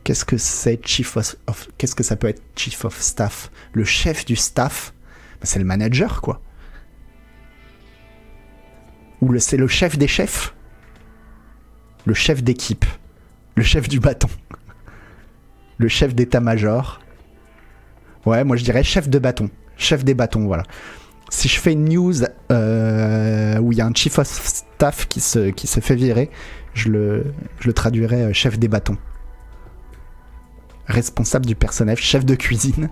[0.04, 1.36] qu'est-ce que c'est Chief of,
[1.78, 3.50] qu'est-ce que ça peut être Chief of Staff?
[3.72, 4.92] Le chef du staff,
[5.40, 6.40] bah, c'est le manager quoi.
[9.20, 10.54] Ou c'est le chef des chefs
[12.06, 12.84] Le chef d'équipe
[13.56, 14.28] Le chef du bâton
[15.78, 17.00] Le chef d'état-major
[18.26, 19.50] Ouais, moi je dirais chef de bâton.
[19.76, 20.64] Chef des bâtons, voilà.
[21.30, 25.20] Si je fais une news euh, où il y a un chief of staff qui
[25.20, 26.30] se, qui se fait virer,
[26.74, 28.98] je le, je le traduirais euh, chef des bâtons.
[30.86, 32.90] Responsable du personnel, chef de cuisine.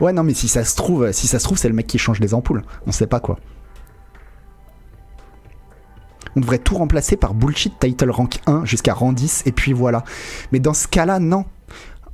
[0.00, 1.98] Ouais, non, mais si ça se trouve, si ça se trouve, c'est le mec qui
[1.98, 2.62] change les ampoules.
[2.86, 3.38] On sait pas quoi.
[6.36, 10.04] On devrait tout remplacer par bullshit title rank 1 jusqu'à rang 10 et puis voilà.
[10.52, 11.44] Mais dans ce cas-là, non.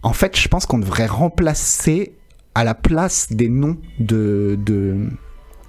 [0.02, 2.16] En fait, je pense qu'on devrait remplacer
[2.54, 5.10] à la place des noms de, de...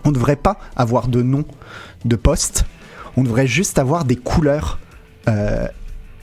[0.06, 1.44] On ne devrait pas avoir de nom
[2.06, 2.66] de poste
[3.18, 4.80] on devrait juste avoir des couleurs
[5.28, 5.68] euh,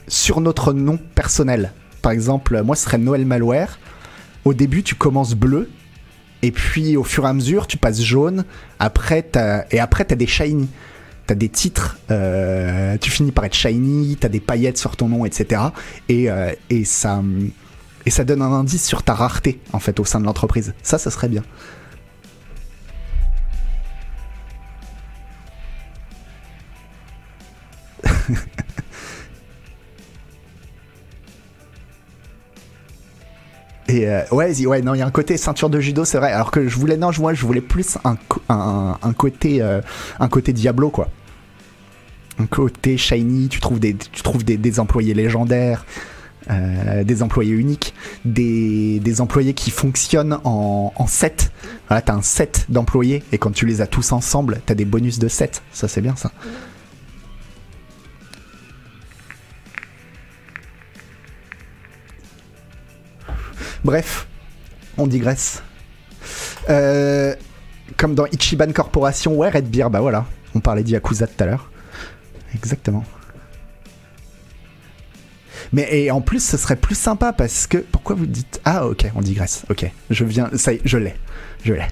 [0.07, 1.73] sur notre nom personnel.
[2.01, 3.77] Par exemple, moi, ce serait Noël Malware.
[4.45, 5.69] Au début, tu commences bleu,
[6.45, 8.45] et puis au fur et à mesure, tu passes jaune.
[8.77, 9.27] Après,
[9.71, 10.69] et après, tu as des shiny.
[11.25, 14.95] Tu as des titres, euh, tu finis par être shiny, tu as des paillettes sur
[14.95, 15.59] ton nom, etc.
[16.07, 17.23] Et, euh, et, ça,
[18.05, 20.75] et ça donne un indice sur ta rareté, en fait, au sein de l'entreprise.
[20.83, 21.41] Ça, ça serait bien.
[33.87, 36.31] Et euh, ouais, non, il y a un côté ceinture de judo, c'est vrai.
[36.31, 38.17] Alors que je voulais, non, je, je voulais plus un,
[38.49, 39.81] un, côté, euh,
[40.19, 41.09] un côté Diablo, quoi.
[42.39, 45.85] Un côté shiny, tu trouves des, tu trouves des, employés légendaires,
[46.49, 47.93] euh, des employés uniques,
[48.25, 51.51] des, des, employés qui fonctionnent en, en set.
[51.87, 55.19] Voilà, t'as un set d'employés et quand tu les as tous ensemble, t'as des bonus
[55.19, 55.61] de set.
[55.71, 56.31] Ça, c'est bien ça.
[63.85, 64.27] Bref,
[64.97, 65.61] on digresse.
[66.71, 67.35] Euh,
[67.97, 71.69] comme dans Ichiban Corporation, ouais, Red Beer, bah voilà, on parlait d'Yakuza tout à l'heure.
[72.55, 73.03] Exactement.
[75.71, 77.77] Mais et en plus, ce serait plus sympa parce que.
[77.77, 78.59] Pourquoi vous dites.
[78.65, 79.65] Ah, ok, on digresse.
[79.69, 80.49] Ok, je viens.
[80.55, 81.13] Ça y est, je l'ai.
[81.63, 81.87] Je l'ai.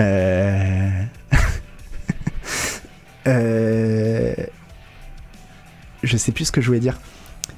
[0.00, 1.04] Euh...
[3.28, 4.34] euh...
[6.02, 6.98] Je sais plus ce que je voulais dire.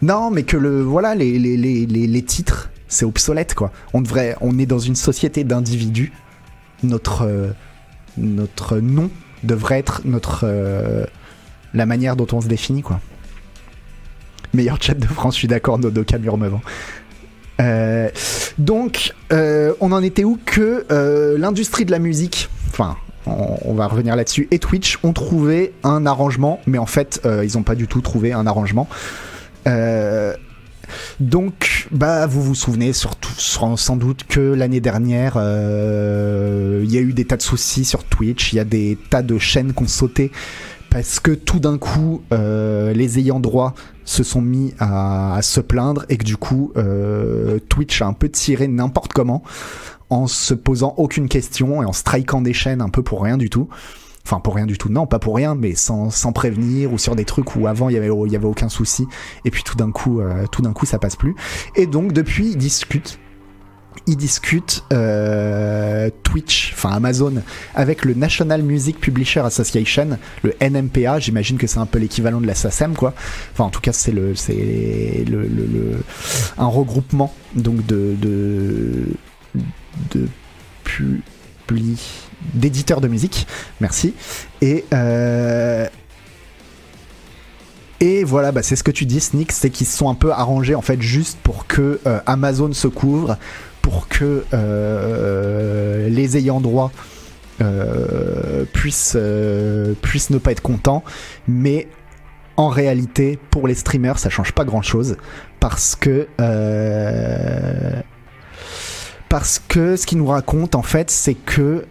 [0.03, 0.83] Non, mais que le.
[0.83, 3.73] Voilà, les, titres c'est obsolète quoi.
[3.93, 6.13] On est dans une société d'individus.
[6.83, 7.51] Notre, euh,
[8.17, 9.11] notre nom
[9.43, 11.05] devrait être notre, euh,
[11.75, 13.01] la manière dont on se définit quoi.
[14.55, 16.63] Meilleur chat de France, je suis d'accord, Nodoka Murmevant.
[17.61, 18.09] Euh,
[18.59, 20.87] donc, on en était où que
[21.39, 26.07] l'industrie de la musique, enfin, on, on va revenir là-dessus, et Twitch ont trouvé un
[26.07, 28.89] arrangement, mais en fait, ils n'ont pas du tout trouvé un arrangement.
[31.21, 37.01] Donc, bah, vous vous souvenez surtout, sans doute que l'année dernière, euh, il y a
[37.01, 39.83] eu des tas de soucis sur Twitch, il y a des tas de chaînes qui
[39.83, 40.31] ont sauté
[40.91, 43.75] parce que tout d'un coup, euh, les ayants droit
[44.05, 48.29] se sont mis à, se plaindre et que du coup, euh, Twitch a un peu
[48.29, 49.43] tiré n'importe comment
[50.09, 53.51] en se posant aucune question et en strikant des chaînes un peu pour rien du
[53.51, 53.69] tout.
[54.27, 54.89] Enfin, pour rien du tout.
[54.89, 57.93] Non, pas pour rien, mais sans, sans prévenir ou sur des trucs où avant il
[57.93, 59.07] y avait, il y avait aucun souci.
[59.45, 61.37] Et puis tout d'un coup, euh, tout d'un coup, ça passe plus.
[61.77, 63.21] Et donc, depuis, ils discutent
[64.09, 67.43] ils discutent euh, Twitch, enfin Amazon,
[67.75, 71.19] avec le National Music Publisher Association, le NMPA.
[71.19, 73.15] J'imagine que c'est un peu l'équivalent de la SACEM, quoi.
[73.53, 75.99] Enfin, en tout cas, c'est le, c'est le,
[76.59, 79.07] un regroupement donc de de,
[80.11, 80.29] de
[82.55, 83.47] d'éditeurs de musique.
[83.81, 84.15] Merci.
[84.61, 85.87] Et euh,
[88.01, 90.31] et voilà, bah, c'est ce que tu dis, Sneak, c'est qu'ils se sont un peu
[90.31, 93.39] arrangés en fait juste pour que euh, Amazon se couvre,
[93.81, 96.93] pour que euh, les ayants droit
[98.75, 99.17] puissent,
[100.03, 101.03] puissent ne pas être contents,
[101.49, 101.89] mais
[102.59, 105.17] en réalité, pour les streamers, ça change pas grand chose
[105.59, 106.29] parce que
[109.31, 111.87] parce que ce qu'ils nous racontent en fait, c'est que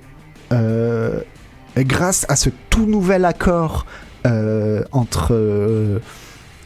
[1.77, 3.85] grâce à ce tout nouvel accord
[4.25, 5.99] euh, entre euh,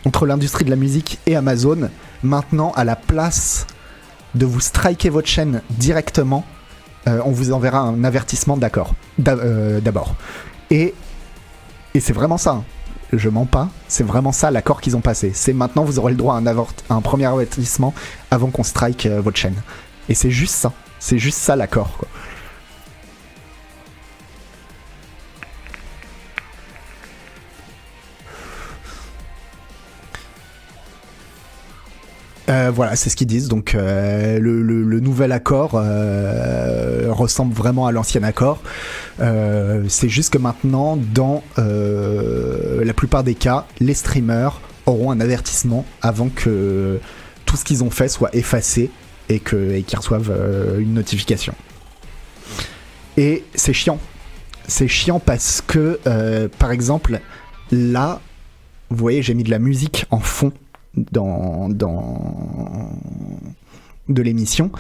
[0.06, 1.90] entre l'industrie de la musique et Amazon,
[2.24, 3.68] maintenant à la place
[4.36, 6.46] de vous striker votre chaîne directement,
[7.08, 10.16] euh, on vous enverra un avertissement d'accord d'a- euh, d'abord.
[10.70, 10.94] Et
[11.96, 12.52] et c'est vraiment ça.
[12.52, 12.64] hein.
[13.12, 15.32] Je mens pas, c'est vraiment ça l'accord qu'ils ont passé.
[15.34, 17.94] C'est maintenant vous aurez le droit à un, à un premier avertissement
[18.30, 19.56] avant qu'on strike euh, votre chaîne.
[20.10, 20.72] Et c'est juste ça.
[21.00, 22.06] C'est juste ça l'accord.
[32.50, 33.48] Euh, voilà, c'est ce qu'ils disent.
[33.48, 38.62] Donc euh, le, nouvel accord euh, ressemble vraiment à l'ancien accord.
[39.20, 46.30] C'est juste que maintenant, dans la plupart des cas, les streamers auront un avertissement avant
[46.30, 47.00] que
[47.46, 48.90] tout ce qu'ils ont fait soit effacé
[49.30, 50.34] et qu'ils reçoivent
[50.80, 51.54] une notification.
[53.18, 54.00] Et c'est chiant.
[54.68, 56.00] C'est chiant parce que,
[56.58, 57.20] par exemple,
[57.72, 58.22] là,
[58.90, 60.52] vous voyez, j'ai mis de la musique en fond
[61.12, 62.92] dans, dans
[64.08, 64.72] de l'émission.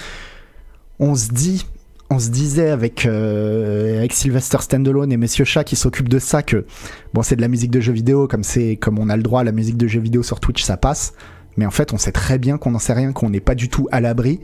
[0.99, 1.65] On se dit,
[2.09, 6.41] on se disait avec, euh, avec Sylvester Standalone et Monsieur Chat qui s'occupent de ça
[6.41, 6.65] que
[7.13, 9.41] bon c'est de la musique de jeux vidéo comme c'est comme on a le droit
[9.41, 11.13] à la musique de jeux vidéo sur Twitch ça passe
[11.57, 13.70] mais en fait on sait très bien qu'on n'en sait rien qu'on n'est pas du
[13.70, 14.39] tout à l'abri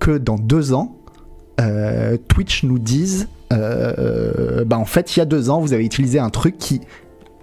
[0.00, 0.96] que dans deux ans
[1.60, 5.84] euh, Twitch nous dise euh, bah en fait il y a deux ans vous avez
[5.84, 6.80] utilisé un truc qui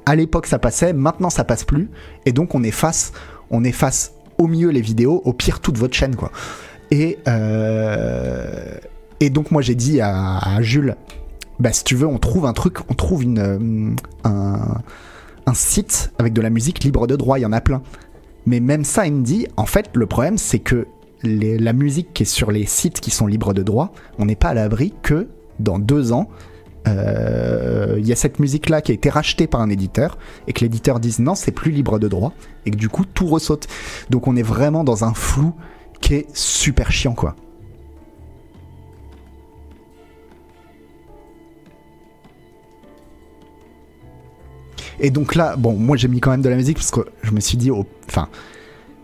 [0.05, 1.89] à l'époque ça passait maintenant ça passe plus
[2.26, 3.13] et donc on efface
[3.52, 6.32] on efface au mieux les vidéos au pire toute votre chaîne quoi
[6.91, 8.78] et euh,
[9.20, 10.96] et donc moi j'ai dit à, Jules,
[11.60, 14.58] bah si tu veux, on trouve un truc, on trouve une, euh,
[15.46, 17.82] un, site avec de la musique libre de droit, il y en a plein.
[18.46, 20.88] Mais même ça, il me dit, en fait, le problème c'est que
[21.24, 24.50] la musique qui est sur les sites qui sont libres de droit, on n'est pas
[24.50, 25.28] à l'abri que
[25.60, 26.30] dans deux ans,
[26.86, 30.17] il y a cette musique-là qui a été rachetée par un éditeur
[30.47, 32.33] et que l'éditeur dise non, c'est plus libre de droit
[32.65, 33.67] et que du coup tout ressaute.
[34.09, 35.53] Donc on est vraiment dans un flou
[36.01, 37.36] qui est super chiant quoi.
[44.99, 47.31] Et donc là, bon, moi j'ai mis quand même de la musique parce que je
[47.31, 47.69] me suis dit,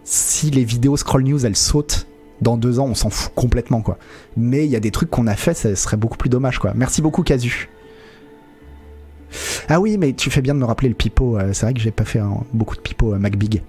[0.04, 2.08] si les vidéos Scroll News elles sautent
[2.42, 3.98] dans deux ans, on s'en fout complètement quoi.
[4.36, 6.74] Mais il y a des trucs qu'on a fait, ça serait beaucoup plus dommage quoi.
[6.76, 7.70] Merci beaucoup Casu.
[9.70, 11.38] Ah oui, mais tu fais bien de me rappeler le pipeau.
[11.38, 13.62] euh, c'est vrai que j'ai pas fait hein, beaucoup de pipeau à MacBig.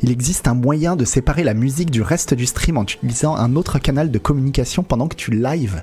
[0.00, 3.56] Il existe un moyen de séparer la musique du reste du stream en utilisant un
[3.56, 5.82] autre canal de communication pendant que tu live.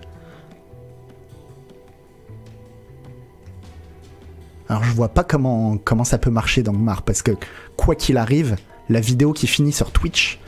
[4.67, 7.31] Alors je vois pas comment, ça peut marcher dans Gmar, parce que
[7.77, 8.55] quoi qu'il arrive,
[8.89, 10.39] la vidéo qui finit sur Twitch,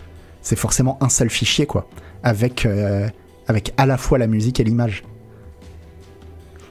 [0.42, 1.88] c'est forcément un seul fichier, quoi.
[2.24, 3.08] Avec, euh,
[3.48, 5.04] avec à la fois la musique et l'image.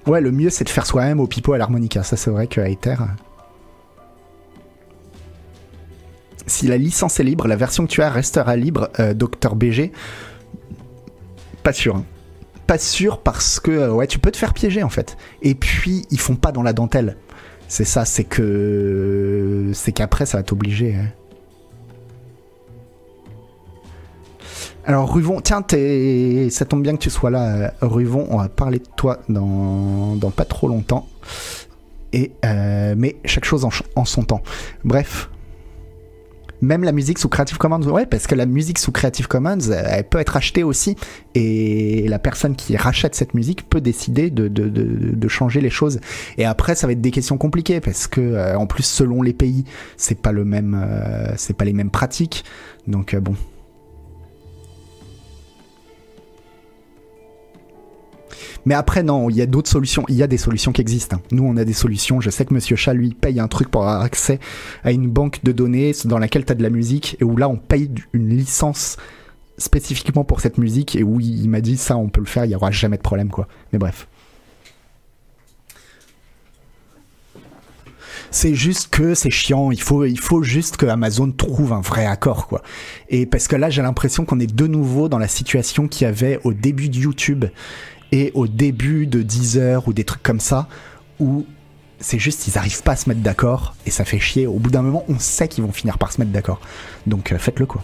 [0.06, 2.02] Ouais, le mieux c'est de faire soi-même au pipeau à l'harmonica.
[2.02, 2.96] Ça c'est vrai que Aether...
[6.48, 9.90] Si la licence est libre, la version que tu as restera libre, euh, Dr BG.
[11.64, 11.96] Pas sûr.
[11.96, 12.04] hein.
[12.68, 15.16] Pas sûr parce que euh, ouais, tu peux te faire piéger en fait.
[15.42, 17.16] Et puis ils font pas dans la dentelle.
[17.68, 20.94] C'est ça, c'est que c'est qu'après ça va t'obliger.
[20.94, 21.08] hein.
[24.84, 25.64] Alors Ruvon, tiens,
[26.50, 28.26] ça tombe bien que tu sois là, euh, Ruvon.
[28.30, 31.08] On va parler de toi dans, pas trop longtemps.
[32.12, 34.42] Et euh, mais chaque chose en, ch- en son temps.
[34.84, 35.28] Bref,
[36.60, 39.82] même la musique sous Creative Commons, ouais, parce que la musique sous Creative Commons, euh,
[39.86, 40.96] elle peut être achetée aussi,
[41.34, 46.00] et la personne qui rachète cette musique peut décider de, changer les choses.
[46.38, 49.32] Et après, ça va être des questions compliquées, parce que euh, en plus, selon les
[49.32, 49.64] pays,
[49.96, 52.44] c'est pas le même, euh, c'est pas les mêmes pratiques.
[52.86, 53.34] Donc bon.
[58.66, 60.04] Mais après, non, il y a d'autres solutions.
[60.08, 61.16] Il y a des solutions qui existent.
[61.16, 61.22] hein.
[61.30, 62.20] Nous, on a des solutions.
[62.20, 64.40] Je sais que Monsieur Chat, lui, paye un truc pour avoir accès
[64.84, 67.48] à une banque de données dans laquelle tu as de la musique et où là,
[67.48, 68.96] on paye une licence
[69.56, 72.48] spécifiquement pour cette musique et où il m'a dit ça, on peut le faire, il
[72.48, 73.48] n'y aura jamais de problème, quoi.
[73.72, 74.08] Mais bref.
[78.30, 82.04] C'est juste que c'est chiant, il faut, il faut juste que Amazon trouve un vrai
[82.04, 82.62] accord, quoi.
[83.08, 86.08] Et parce que là, j'ai l'impression qu'on est de nouveau dans la situation qu'il y
[86.08, 87.46] avait au début de YouTube
[88.12, 90.68] et au début de Deezer ou des trucs comme ça
[91.18, 91.46] où
[91.98, 94.46] c'est juste ils arrivent pas à se mettre d'accord et ça fait chier.
[94.46, 96.60] Au bout d'un moment, on sait qu'ils vont finir par se mettre d'accord.
[97.06, 97.82] Donc euh, faites-le quoi.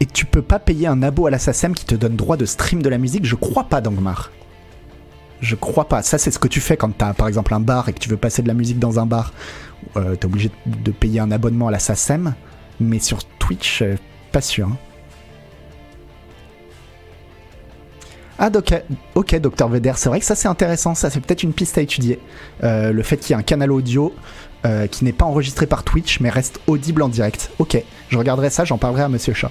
[0.00, 2.46] Et tu peux pas payer un abo à la SACEM qui te donne droit de
[2.46, 3.24] stream de la musique?
[3.24, 4.30] Je crois pas, Dangmar.
[5.40, 6.02] Je crois pas.
[6.02, 8.08] Ça, c'est ce que tu fais quand t'as, par exemple, un bar et que tu
[8.08, 9.32] veux passer de la musique dans un bar.
[9.96, 12.34] Euh, t'es obligé de payer un abonnement à la SACEM
[12.80, 13.96] mais sur Twitch, euh,
[14.32, 14.68] pas sûr.
[14.68, 14.76] Hein.
[18.40, 18.82] Ah, ok,
[19.16, 21.80] ok, Docteur Veder, c'est vrai que ça c'est intéressant, ça c'est peut-être une piste à
[21.80, 22.20] étudier.
[22.62, 24.14] Euh, le fait qu'il y ait un canal audio
[24.64, 27.50] euh, qui n'est pas enregistré par Twitch mais reste audible en direct.
[27.58, 29.50] Ok, je regarderai ça, j'en parlerai à Monsieur Chat.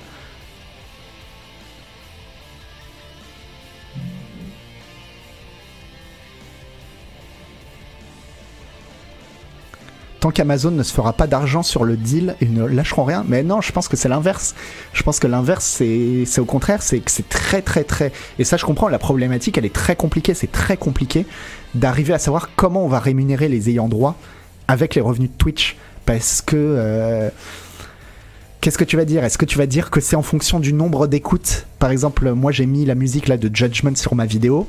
[10.19, 13.23] Tant qu'Amazon ne se fera pas d'argent sur le deal, ils ne lâcheront rien.
[13.27, 14.55] Mais non, je pense que c'est l'inverse.
[14.93, 18.11] Je pense que l'inverse, c'est au contraire, c'est que c'est très très très...
[18.39, 20.33] Et ça, je comprends, la problématique, elle est très compliquée.
[20.33, 21.25] C'est très compliqué
[21.75, 24.15] d'arriver à savoir comment on va rémunérer les ayants droit
[24.67, 25.77] avec les revenus de Twitch.
[26.05, 26.55] Parce que...
[26.55, 27.29] Euh,
[28.61, 29.23] qu'est-ce que tu vas dire?
[29.23, 31.67] Est-ce que tu vas dire que c'est en fonction du nombre d'écoutes?
[31.79, 34.67] Par exemple, moi j'ai mis la musique là de Judgment sur ma vidéo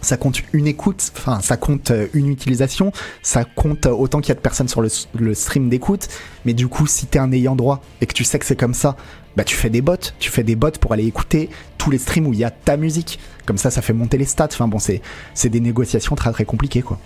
[0.00, 2.92] ça compte une écoute, enfin ça compte euh, une utilisation,
[3.22, 6.08] ça compte autant qu'il y a de personnes sur le, stream d'écoute,
[6.44, 8.74] mais du coup si t'es un ayant droit et que tu sais que c'est comme
[8.74, 8.96] ça,
[9.36, 12.26] bah tu fais des bots, tu fais des bots pour aller écouter tous les streams
[12.26, 14.78] où il y a ta musique, comme ça ça fait monter les stats, enfin bon
[14.78, 15.02] c'est,
[15.34, 16.98] c'est des négociations très très compliquées quoi.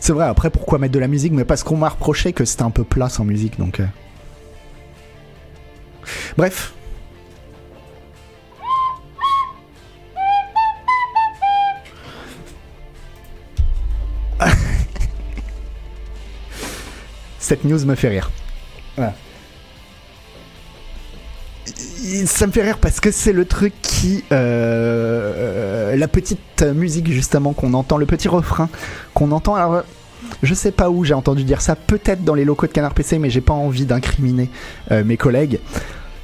[0.00, 1.32] C'est vrai, après pourquoi mettre de la musique?
[1.32, 3.78] Mais parce qu'on m'a reproché que c'était un peu plat sans musique, donc...
[3.78, 3.86] Euh.
[6.36, 6.72] Bref.
[17.38, 18.30] Cette news me fait rire.
[22.26, 24.24] Ça me fait rire parce que c'est le truc qui...
[24.32, 28.68] Euh, la petite musique justement qu'on entend, le petit refrain
[29.14, 29.54] qu'on entend.
[29.54, 29.82] Alors,
[30.42, 33.18] je sais pas où j'ai entendu dire ça, peut-être dans les locaux de Canard PC,
[33.18, 34.50] mais j'ai pas envie d'incriminer
[34.90, 35.60] euh, mes collègues.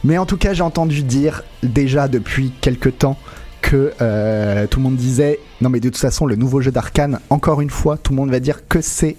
[0.04, 3.16] Mais en tout cas, j'ai entendu dire déjà depuis quelques temps
[3.60, 7.18] que euh, tout le monde disait non mais de toute façon le nouveau jeu d'Arkane
[7.28, 9.16] encore une fois tout le monde va dire que c'est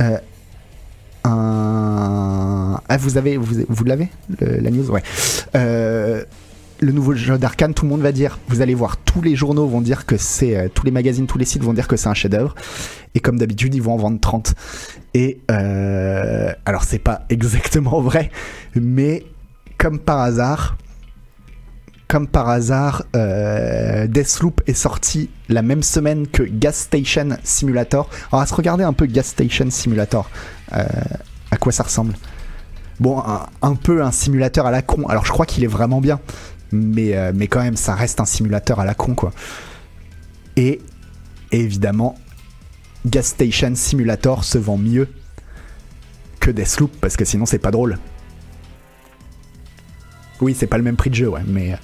[0.00, 0.18] euh,
[1.24, 4.08] un ah vous avez vous, vous l'avez
[4.40, 4.90] la news?
[4.90, 5.02] Ouais
[5.56, 6.24] euh,
[6.80, 9.66] le nouveau jeu d'Arkane, tout le monde va dire, vous allez voir, tous les journaux
[9.66, 12.08] vont dire que c'est, euh, tous les magazines, tous les sites vont dire que c'est
[12.08, 12.54] un chef-d'œuvre.
[13.14, 14.54] Et comme d'habitude, ils vont en vendre 30.
[15.14, 18.30] Et euh, alors, c'est pas exactement vrai,
[18.74, 19.24] mais
[19.76, 20.76] comme par hasard,
[22.06, 28.08] comme par hasard, euh, Deathloop est sorti la même semaine que Gas Station Simulator.
[28.32, 30.30] Alors, à se regarder un peu Gas Station Simulator,
[30.70, 32.14] à quoi ça ressemble?
[33.00, 33.22] Bon,
[33.62, 35.06] un, peu un simulateur à la con.
[35.06, 36.18] Alors, je crois qu'il est vraiment bien
[36.72, 39.32] mais, euh, mais quand même, ça reste un simulateur à la con, quoi.
[40.56, 40.80] Et,
[41.52, 42.16] évidemment,
[43.06, 45.08] Gas Station Simulator se vend mieux
[46.40, 47.98] que Deathloop, parce que sinon, c'est pas drôle.
[50.40, 51.72] Oui, c'est pas le même prix de jeu, ouais, mais.
[51.72, 51.76] Euh.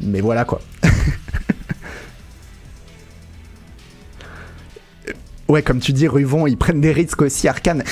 [0.00, 0.60] Mais voilà quoi.
[5.48, 7.48] Ouais, comme tu dis, Ruvon, ils prennent des risques aussi.
[7.48, 7.82] Arkane,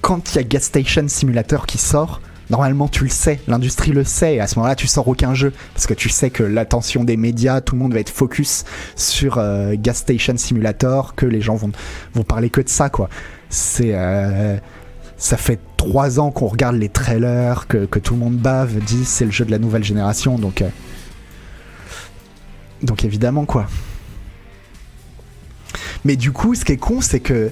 [0.00, 2.20] quand il y a Gas Station Simulator qui sort,
[2.50, 5.52] normalement tu le sais, l'industrie le sait, et à ce moment-là tu sors aucun jeu,
[5.74, 9.38] parce que tu sais que l'attention des médias, tout le monde va être focus sur
[9.38, 11.72] euh, Gas Station Simulator, que les gens vont,
[12.14, 13.08] vont parler que de ça, quoi.
[13.50, 13.92] C'est...
[13.94, 14.56] Euh,
[15.16, 19.24] ça fait trois ans qu'on regarde les trailers, que, tout le monde bave, dit c'est
[19.24, 20.62] le jeu de la nouvelle génération, donc...
[20.62, 20.68] Euh,
[22.82, 23.66] donc évidemment, quoi.
[26.04, 27.50] Mais du coup, ce qui est con, c'est que.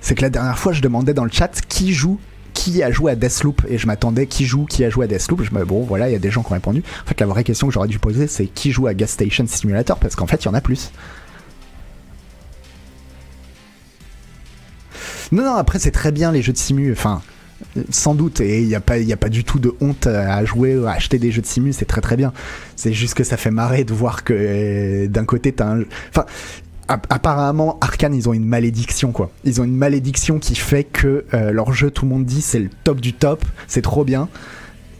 [0.00, 2.20] C'est que la dernière fois, je demandais dans le chat qui joue
[2.56, 3.62] qui a joué à Deathloop.
[3.68, 5.42] Et je m'attendais qui joue qui a joué à Deathloop.
[5.42, 6.82] Je me bon voilà il y a des gens qui ont répondu.
[7.04, 9.46] En fait la vraie question que j'aurais dû poser c'est qui joue à Gas Station
[9.46, 9.98] Simulator?
[9.98, 10.90] Parce qu'en fait il y en a plus.
[15.32, 16.92] Non non après c'est très bien les jeux de simu.
[16.92, 17.20] Enfin
[17.90, 18.40] sans doute.
[18.40, 21.18] Et il n'y a pas a pas du tout de honte à jouer à acheter
[21.18, 21.72] des jeux de simu.
[21.72, 22.32] C'est très très bien.
[22.74, 26.24] C'est juste que ça fait marrer de voir que d'un côté t'as un enfin
[26.88, 29.30] apparemment Arkane ils ont une malédiction quoi.
[29.44, 32.58] Ils ont une malédiction qui fait que euh, leur jeu tout le monde dit c'est
[32.58, 34.28] le top du top, c'est trop bien.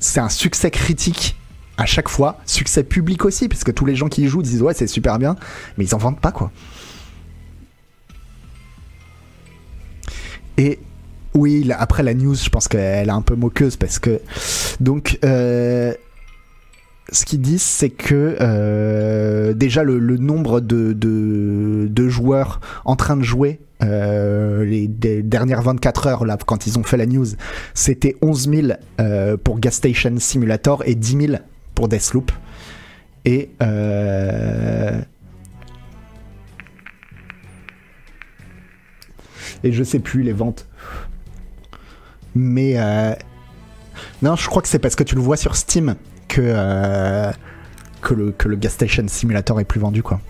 [0.01, 1.37] C'est un succès critique
[1.78, 4.62] à chaque fois, succès public aussi parce que tous les gens qui y jouent disent
[4.62, 5.37] ouais c'est super bien,
[5.76, 6.51] mais ils en vendent pas quoi.
[10.59, 10.78] Et
[11.34, 14.20] oui, après la news, je pense qu'elle est un peu moqueuse parce que
[14.80, 15.93] donc euh,
[17.13, 23.61] ce qu'ils disent, c'est que euh, déjà le, nombre de, joueurs en train de jouer
[23.83, 27.27] euh, les, dernières 24 heures, là, quand ils ont fait la news,
[27.75, 28.69] c'était 11 000
[29.01, 31.35] euh, pour Gas Station Simulator et 10 000
[31.75, 32.33] pour Deathloop.
[33.25, 33.51] Et.
[39.65, 40.67] et je sais plus les ventes.
[42.35, 42.77] Mais.
[44.23, 45.97] non, je crois que c'est parce que tu le vois sur Steam
[46.29, 47.33] que, euh,
[48.03, 50.20] que, le, que Gas Station Simulator est plus vendu, quoi.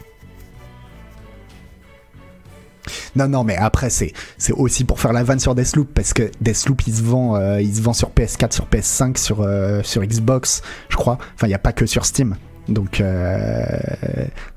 [3.17, 4.13] Non, non, mais après, c'est,
[4.53, 7.61] aussi pour faire la vanne sur Deathloop, parce que Deathloop, il se vend, euh,
[7.93, 11.19] sur PS4, sur PS5, sur, euh, sur Xbox, je crois.
[11.35, 12.37] Enfin, il n'y a pas que sur Steam.
[12.69, 13.01] Donc,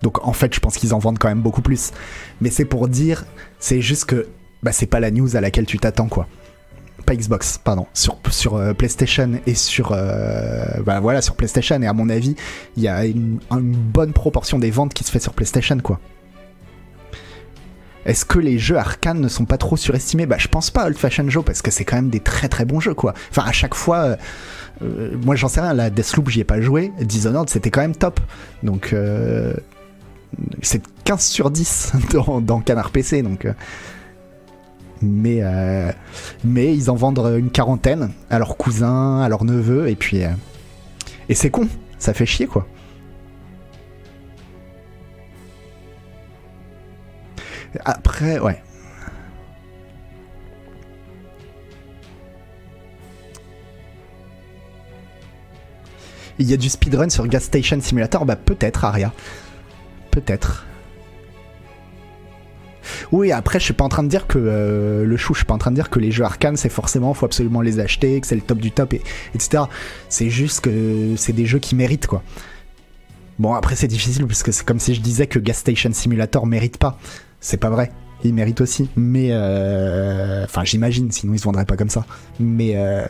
[0.01, 1.91] donc, en fait, je pense qu'ils en vendent quand même beaucoup plus.
[2.41, 3.23] Mais c'est pour dire,
[3.59, 4.27] c'est juste que
[4.63, 6.27] bah, c'est pas la news à laquelle tu t'attends, quoi
[7.15, 11.81] Xbox, pardon, sur, sur euh, PlayStation et sur, euh, bah, voilà, sur PlayStation.
[11.81, 12.35] Et à mon avis,
[12.77, 15.99] il y a une, bonne proportion des ventes qui se fait sur PlayStation, quoi.
[18.05, 20.25] Est-ce que les jeux arcane ne sont pas trop surestimés?
[20.25, 22.65] Bah, je pense pas, Old Fashion Joe, parce que c'est quand même des très très
[22.65, 23.13] bons jeux, quoi.
[23.29, 24.17] Enfin, à chaque fois,
[24.81, 26.91] euh, moi j'en sais rien, la Deathloop, j'y ai pas joué.
[27.01, 28.19] Dishonored, c'était quand même top.
[28.63, 28.95] Donc,
[30.61, 33.45] c'est 15 sur 10 dans, dans Canard PC, donc
[35.01, 35.91] mais, euh,
[36.43, 40.23] mais ils en vendent une quarantaine à leurs cousins, à leurs neveux, et puis.
[40.23, 40.29] Euh,
[41.29, 41.67] et c'est con,
[41.99, 42.67] ça fait chier quoi.
[47.85, 48.61] Après, ouais.
[56.39, 58.25] Il y a du speedrun sur Gas Station Simulator?
[58.25, 59.11] Bah peut-être, Aria.
[60.09, 60.65] Peut-être.
[63.11, 65.45] Oui, après, je suis pas en train de dire que euh, le chou, je suis
[65.45, 68.19] pas en train de dire que les jeux arcane, c'est forcément, faut absolument les acheter,
[68.19, 69.01] que c'est le top du top, et,
[69.35, 69.63] etc.
[70.09, 72.23] C'est juste que c'est des jeux qui méritent, quoi.
[73.39, 76.45] Bon, après, c'est difficile parce que c'est comme si je disais que Gas Station Simulator
[76.45, 76.99] mérite pas.
[77.39, 77.91] C'est pas vrai.
[78.25, 78.89] Il mérite aussi.
[78.97, 82.05] Mais, euh, enfin, j'imagine, sinon ils se vendraient pas comme ça.
[82.37, 83.05] Mais, euh,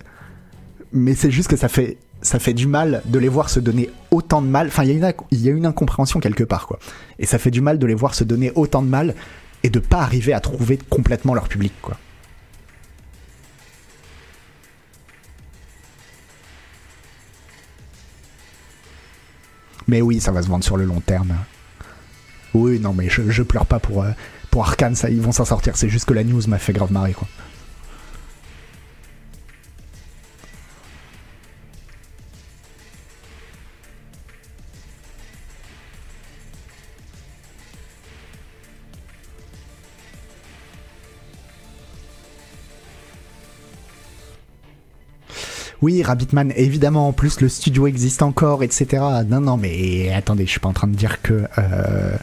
[0.93, 3.89] mais c'est juste que ça fait ça fait du mal de les voir se donner
[4.11, 4.67] autant de mal.
[4.67, 6.80] Enfin, il y, y, a une incompréhension quelque part, quoi.
[7.17, 9.15] Et ça fait du mal de les voir se donner autant de mal
[9.64, 11.97] et de pas arriver à trouver complètement leur public, quoi.
[19.88, 21.36] Mais oui, ça va se vendre sur le long terme.
[22.53, 24.12] Oui, non, mais je, pleure pas pour, euh,
[24.51, 25.76] pour Arkane, ça, ils vont s'en sortir.
[25.78, 27.28] C'est juste que la news m'a fait grave marrer, quoi.
[45.82, 49.01] Oui, Rabbitman, évidemment, en plus le studio existe encore, etc.
[49.27, 51.45] Non, non, mais attendez, je suis pas en train de dire que.
[51.57, 52.17] Euh,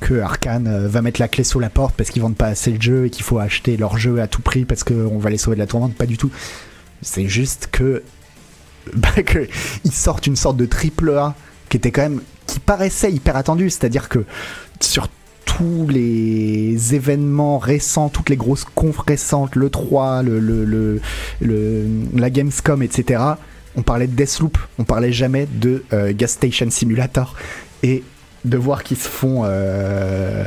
[0.00, 2.72] que Arkane euh, va mettre la clé sous la porte parce qu'ils vendent pas assez
[2.72, 5.38] le jeu et qu'il faut acheter leur jeu à tout prix parce qu'on va les
[5.38, 6.30] sauver de la tourmente, pas du tout.
[7.00, 8.02] C'est juste que.
[8.96, 9.46] Bah, que
[9.84, 11.36] ils sortent une sorte de triple A
[11.68, 12.20] qui était quand même.
[12.48, 14.24] qui paraissait hyper attendu, c'est-à-dire que
[14.80, 15.06] sur
[15.56, 21.00] tous les événements récents, toutes les grosses confs récentes, le 3, le,
[21.40, 23.22] la Gamescom, etc.,
[23.74, 27.34] on parlait de Deathloop, on parlait jamais de euh, Gas Station Simulator.
[27.82, 28.02] Et
[28.44, 30.44] de voir qu'ils se font, euh,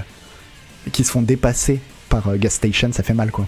[0.94, 1.80] se font dépasser
[2.10, 3.48] par euh, Gas Station, ça fait mal quoi.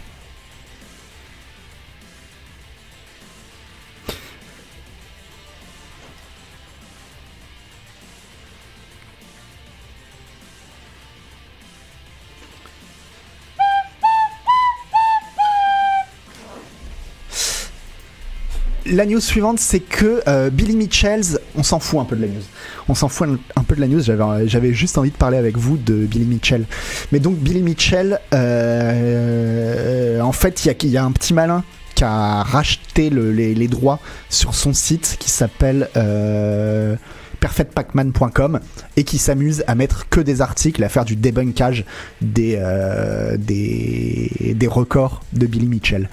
[18.97, 22.27] La news suivante, c'est que euh, Billy Mitchells, on s'en fout un peu de la
[22.27, 22.41] news.
[22.89, 24.01] On s'en fout un, peu de la news.
[24.01, 26.65] J'avais, juste envie de parler avec vous de Billy Mitchell.
[27.11, 32.41] Mais donc Billy Mitchell, euh, en fait, il y, a, un petit malin qui a
[32.41, 36.95] racheté les, droits sur son site qui s'appelle euh,
[37.39, 38.59] perfectpacman.com
[38.95, 41.85] et qui s'amuse à mettre que des articles, à faire du débunkage
[42.21, 46.09] des, euh, des, des, records de Billy Mitchell.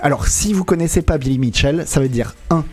[0.00, 2.64] Alors, si vous connaissez pas Billy Mitchell, ça veut dire 1.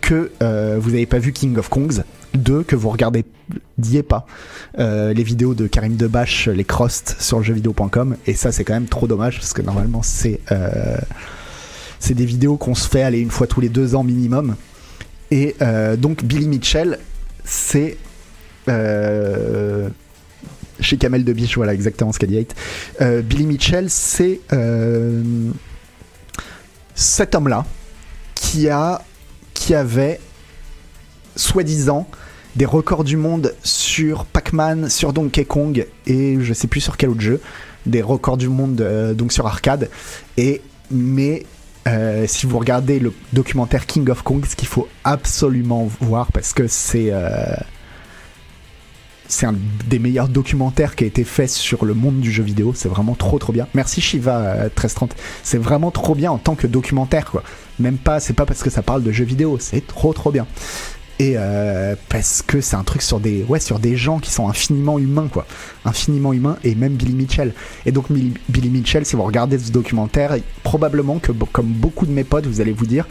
[0.00, 2.02] que euh, vous n'avez pas vu King of Kongs,
[2.34, 2.62] 2.
[2.62, 3.24] que vous regardez
[3.78, 4.26] diez pas
[4.78, 8.86] euh, les vidéos de Karim Debache, les Crosts sur jeuxvideo.com, et ça c'est quand même
[8.86, 10.40] trop dommage parce que normalement c'est
[11.98, 14.56] c'est des vidéos qu'on se fait aller une fois tous les deux ans minimum.
[15.30, 15.56] Et
[15.98, 16.98] donc Billy Mitchell,
[17.44, 17.96] c'est
[18.68, 19.88] euh,
[20.80, 22.46] chez Kamel de Biche, voilà exactement ce qu'a dit
[23.00, 25.22] euh, Billy Mitchell, c'est euh,
[26.94, 27.64] cet homme-là
[28.34, 29.02] qui a
[29.54, 30.20] qui avait
[31.36, 32.08] soi-disant,
[32.56, 37.10] des records du monde sur Pac-Man, sur Donkey Kong et je sais plus sur quel
[37.10, 37.40] autre jeu,
[37.86, 39.88] des records du monde euh, donc sur arcade.
[40.36, 41.46] Et mais
[41.88, 46.52] euh, si vous regardez le documentaire King of Kong, ce qu'il faut absolument voir parce
[46.52, 47.54] que c'est euh,
[49.28, 49.54] c'est un
[49.86, 52.72] des meilleurs documentaires qui a été fait sur le monde du jeu vidéo.
[52.74, 53.68] C'est vraiment trop trop bien.
[53.74, 55.14] Merci Shiva 1330.
[55.42, 57.42] C'est vraiment trop bien en tant que documentaire quoi.
[57.78, 60.46] Même pas, c'est pas parce que ça parle de jeux vidéo, c'est trop trop bien
[61.20, 64.48] et euh, parce que c'est un truc sur des ouais sur des gens qui sont
[64.48, 65.46] infiniment humains quoi.
[65.84, 67.52] Infiniment humains et même Billy Mitchell.
[67.84, 72.24] Et donc Billy Mitchell si vous regardez ce documentaire probablement que comme beaucoup de mes
[72.24, 73.06] potes vous allez vous dire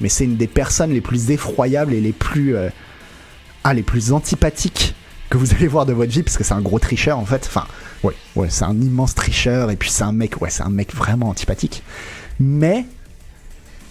[0.00, 2.70] mais c'est une des personnes les plus effroyables et les plus euh,
[3.64, 4.94] ah les plus antipathiques
[5.28, 7.44] que vous allez voir de votre vie parce que c'est un gros tricheur en fait.
[7.46, 7.66] Enfin
[8.02, 10.94] ouais ouais c'est un immense tricheur et puis c'est un mec ouais c'est un mec
[10.94, 11.82] vraiment antipathique.
[12.40, 12.86] Mais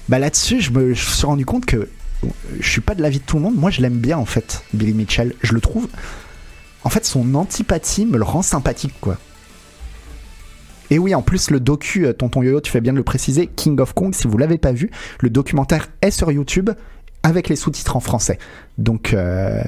[0.10, 1.88] bah là-dessus je me suis rendu compte que
[2.60, 3.56] je suis pas de l'avis de tout le monde.
[3.56, 5.34] Moi, je l'aime bien en fait, Billy Mitchell.
[5.42, 5.88] Je le trouve.
[6.84, 9.18] En fait, son antipathie me le rend sympathique, quoi.
[10.92, 13.48] Et oui, en plus, le docu, euh, Tonton Yoyo, tu fais bien de le préciser,
[13.48, 16.70] King of Kong, si vous l'avez pas vu, le documentaire est sur YouTube
[17.24, 18.38] avec les sous-titres en français.
[18.78, 19.64] Donc, euh,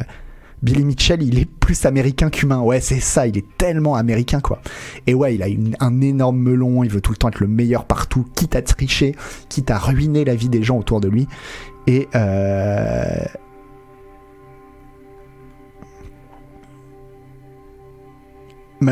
[0.61, 2.59] Billy Mitchell, il est plus américain qu'humain.
[2.61, 4.61] Ouais, c'est ça, il est tellement américain, quoi.
[5.07, 5.47] Et ouais, il a
[5.79, 9.15] un énorme melon, il veut tout le temps être le meilleur partout, quitte à tricher,
[9.49, 11.27] quitte à ruiner la vie des gens autour de lui.
[11.87, 13.25] Et euh...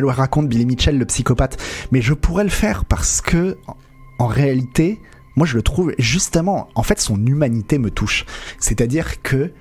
[0.03, 1.57] raconte Billy Mitchell, le psychopathe.
[1.91, 3.57] Mais je pourrais le faire parce que,
[4.19, 4.99] en réalité,
[5.35, 8.25] moi je le trouve justement, en fait, son humanité me touche.
[8.59, 9.51] C'est-à-dire que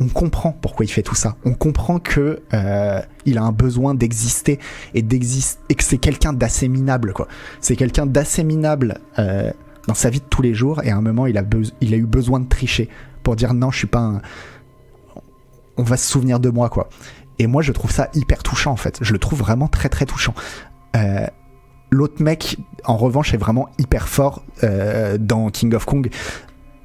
[0.00, 1.36] on comprend pourquoi il fait tout ça.
[1.44, 4.60] On comprend que euh, il a un besoin d'exister
[4.94, 7.26] et d'exister et que c'est quelqu'un d'assez minable quoi.
[7.60, 9.50] C'est quelqu'un d'assez minable euh,
[9.88, 11.42] dans sa vie de tous les jours et à un moment il a,
[11.80, 12.88] il a eu besoin de tricher
[13.22, 14.22] pour dire non je suis pas un...
[15.78, 16.90] on va se souvenir de moi quoi
[17.38, 20.04] et moi je trouve ça hyper touchant en fait je le trouve vraiment très très
[20.04, 20.34] touchant
[20.94, 21.26] euh,
[21.90, 26.10] l'autre mec en revanche est vraiment hyper fort euh, dans King of Kong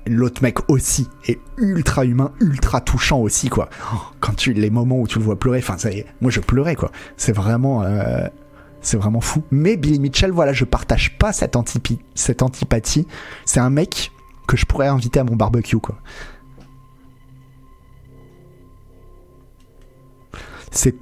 [0.07, 3.69] l'autre mec aussi est ultra humain, ultra touchant aussi quoi.
[4.19, 5.77] Quand tu les moments où tu le vois pleurer, enfin
[6.21, 6.91] moi je pleurais quoi.
[7.15, 8.27] C'est vraiment euh,
[8.83, 9.43] c'est vraiment fou.
[9.49, 11.57] Mais Billy Mitchell, voilà, je partage pas cette,
[12.13, 13.07] cette antipathie.
[13.45, 14.11] C'est un mec
[14.47, 15.95] que je pourrais inviter à mon barbecue, quoi.
[20.71, 20.95] C'est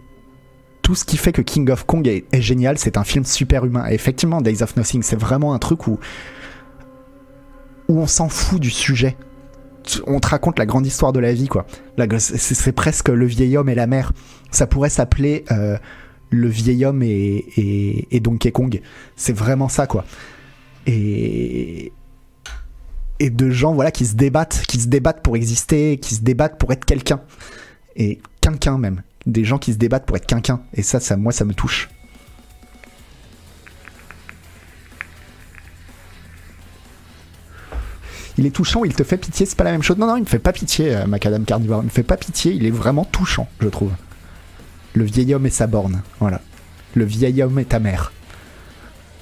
[0.82, 2.78] tout ce qui fait que King of Kong est, génial.
[2.78, 3.86] C'est un film super humain.
[3.90, 5.98] Et effectivement, Days of Nothing, c'est vraiment un truc où,
[7.88, 9.18] où on s'en fout du sujet.
[10.06, 11.66] On te raconte la grande histoire de la vie, quoi.
[12.20, 14.12] C'est presque le vieil homme et la mère.
[14.52, 15.78] Ça pourrait s'appeler euh,
[16.32, 18.82] le vieil homme et, et, Donkey Kong.
[19.16, 20.06] C'est vraiment ça, quoi.
[20.88, 21.92] Et,
[23.20, 26.58] et de gens voilà qui se débattent, qui se débattent pour exister, qui se débattent
[26.58, 27.22] pour être quelqu'un.
[27.96, 29.04] Et quelqu'un même.
[29.28, 30.62] Des gens qui se débattent pour être quelqu'un.
[30.74, 31.90] Et ça, ça, moi, ça me touche.
[38.38, 39.98] Il est touchant, il te fait pitié, c'est pas la même chose.
[39.98, 41.82] Non, non, il me fait pas pitié, euh, Macadam Carnivore.
[41.84, 43.92] Il me fait pas pitié, il est vraiment touchant, je trouve.
[44.94, 46.02] Le vieil homme et sa borne.
[46.20, 46.42] Voilà.
[46.96, 48.12] Le vieil homme et ta mère.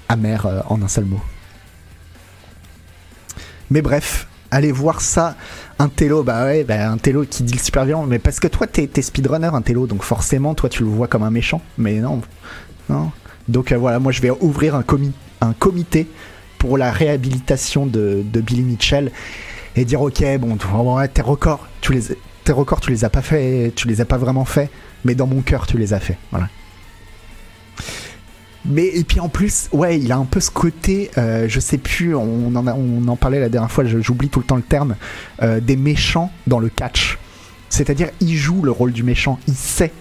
[0.07, 1.21] Amère euh, en un seul mot.
[3.69, 5.35] Mais bref, allez voir ça.
[5.77, 8.05] Un télo, bah ouais, bah un télo qui dit le super violent.
[8.05, 11.23] Mais parce que toi, t'es, speedrunner, un télo, donc forcément, toi, tu le vois comme
[11.23, 11.61] un méchant.
[11.77, 12.21] Mais non,
[12.89, 13.11] non.
[13.47, 14.83] Donc euh, voilà, moi, je vais ouvrir un,
[15.41, 16.07] un comité
[16.57, 19.11] pour la réhabilitation de, Billy Mitchell
[19.75, 20.57] et dire ok, bon,
[21.13, 22.01] tes records, tu les,
[22.43, 24.69] tes records, tu les as pas fait, tu les as pas vraiment fait
[25.05, 26.17] mais dans mon cœur, tu les as fait.
[26.31, 26.49] Voilà.
[28.65, 31.77] Mais et puis en plus, ouais, il a un peu ce côté, euh, je sais
[31.77, 34.95] plus, on en, parlait la dernière fois, j'oublie tout le temps le terme,
[35.41, 37.17] euh, des méchants dans le catch.
[37.69, 39.91] C'est-à-dire, il joue le rôle du méchant, il sait,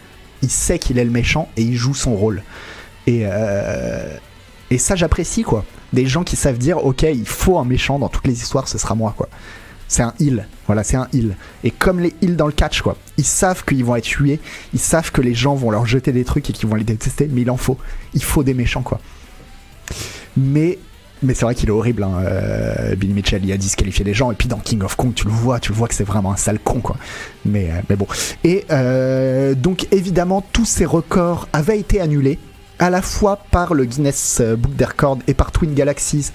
[0.43, 2.43] il sait qu'il est le méchant et il joue son rôle.
[3.07, 4.17] Et, euh,
[4.71, 5.65] et ça, j'apprécie quoi.
[5.93, 8.77] Des gens qui savent dire, ok, il faut un méchant dans toutes les histoires, ce
[8.77, 9.29] sera moi quoi
[9.89, 10.47] c'est un heal.
[10.67, 11.35] Voilà, c'est un heal.
[11.65, 12.97] Et comme les heals dans le catch, quoi.
[13.17, 14.39] Ils savent qu'ils vont être tués,
[14.75, 17.29] ils savent que les gens vont leur jeter des trucs et qu'ils vont les détester,
[17.33, 17.79] mais il en faut.
[18.15, 19.01] Il faut des méchants, quoi.
[20.37, 20.79] Mais,
[21.23, 23.45] mais c'est vrai qu'il est horrible, hein, euh, Billy Mitchell.
[23.45, 25.73] Il a disqualifié des gens, et puis dans King of Kong, tu le vois, tu
[25.73, 26.97] le vois que c'est vraiment un sale con, quoi.
[27.47, 28.07] Mais, euh, mais bon.
[28.45, 32.39] Et euh, donc, évidemment, tous ces records avaient été annulés
[32.79, 36.31] à la fois par le Guinness Book des Records et par Twin Galaxies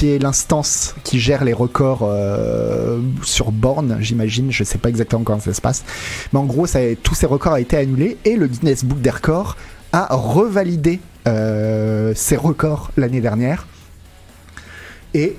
[0.00, 4.50] qui est l'instance qui gère les records euh, sur borne, j'imagine.
[4.50, 5.84] Je sais pas exactement comment ça se passe.
[6.32, 6.66] Mais en gros,
[7.02, 9.58] tous ces records ont été annulés et le Guinness Book des records
[9.92, 13.66] a revalidé euh, ces records l'année dernière.
[15.14, 15.36] Et.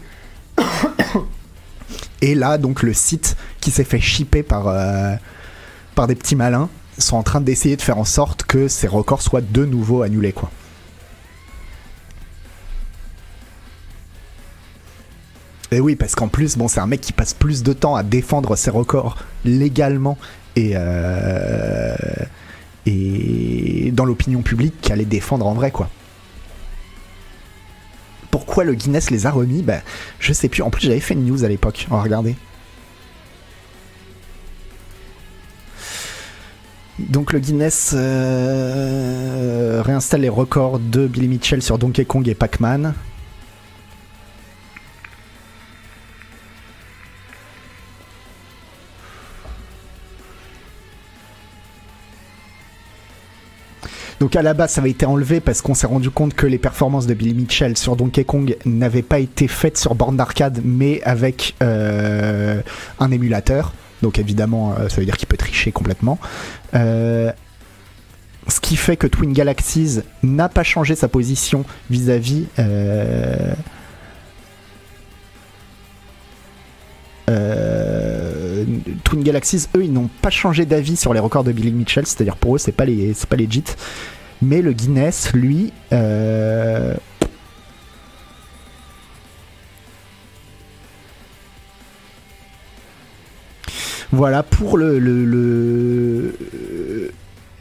[2.35, 5.15] Là, donc, le site qui s'est fait shipper par, euh,
[5.95, 9.23] par des petits malins, sont en train d'essayer de faire en sorte que ces records
[9.23, 10.35] soient de nouveau annulés.
[15.71, 18.03] Et oui, parce qu'en plus, bon, c'est un mec qui passe plus de temps à
[18.03, 20.17] défendre ses records légalement
[20.57, 21.95] et, euh,
[23.93, 25.89] dans l'opinion publique qu'à les défendre en vrai, quoi.
[28.31, 29.61] Pourquoi le Guinness les a remis?
[29.61, 29.81] Ben,
[30.19, 30.61] je sais plus.
[30.61, 31.87] En plus, j'avais fait une news à l'époque.
[31.89, 32.35] On va regarder.
[36.99, 42.93] Donc le Guinness euh, réinstalle les records de Billy Mitchell sur Donkey Kong et Pac-Man.
[54.21, 56.59] Donc à la base, ça avait été enlevé parce qu'on s'est rendu compte que les
[56.59, 61.01] performances de Billy Mitchell sur Donkey Kong n'avaient pas été faites sur borne d'arcade, mais
[61.01, 62.61] avec euh,
[62.99, 63.73] un émulateur.
[64.03, 66.19] Donc évidemment, euh, ça veut dire qu'il peut tricher complètement.
[66.75, 67.31] Euh,
[68.47, 72.45] ce qui fait que Twin Galaxies n'a pas changé sa position vis-à-vis
[79.03, 82.37] Twin Galaxies, eux, ils n'ont pas changé d'avis sur les records de Billy Mitchell, c'est-à-dire
[82.37, 83.63] pour eux, c'est pas les, c'est pas legit.
[84.41, 86.95] Mais le Guinness, lui, euh,
[94.11, 96.35] Voilà pour le,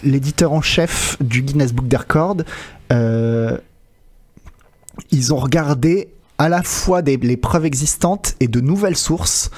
[0.03, 2.39] l'éditeur en chef du Guinness Book des Records.
[2.93, 3.57] Euh,
[5.12, 6.09] ils ont regardé
[6.39, 9.53] à la fois les preuves existantes et de nouvelles sources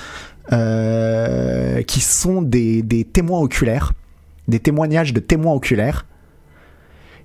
[0.52, 3.94] euh, qui sont des, témoins oculaires,
[4.48, 6.04] des témoignages de témoins oculaires,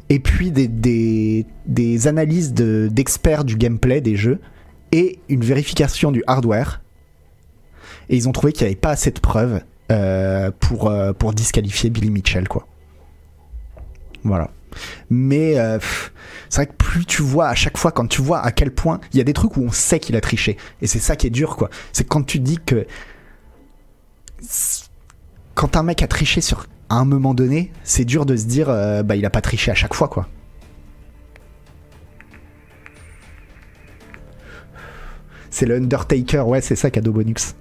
[0.10, 4.40] et puis des, analyses d'experts du gameplay des jeux,
[4.92, 6.82] et une vérification du hardware.
[8.10, 11.34] Et ils ont trouvé qu'il n'y avait pas assez de preuves euh, pour, euh, pour
[11.34, 12.66] disqualifier Billy Mitchell, quoi.
[14.24, 14.50] Voilà.
[15.10, 15.56] Mais
[16.50, 19.00] c'est vrai que plus tu vois à chaque fois, quand tu vois à quel point
[19.12, 21.28] il y a des trucs où on sait qu'il a triché, et c'est ça qui
[21.28, 21.70] est dur, quoi.
[21.94, 22.86] C'est quand tu dis que
[25.56, 29.04] quand un mec a triché sur un moment donné, c'est dur de se dire euh,
[29.04, 30.28] bah il a pas triché à chaque fois quoi.
[35.50, 37.56] C'est le Undertaker, ouais, c'est ça Cadeau Bonux.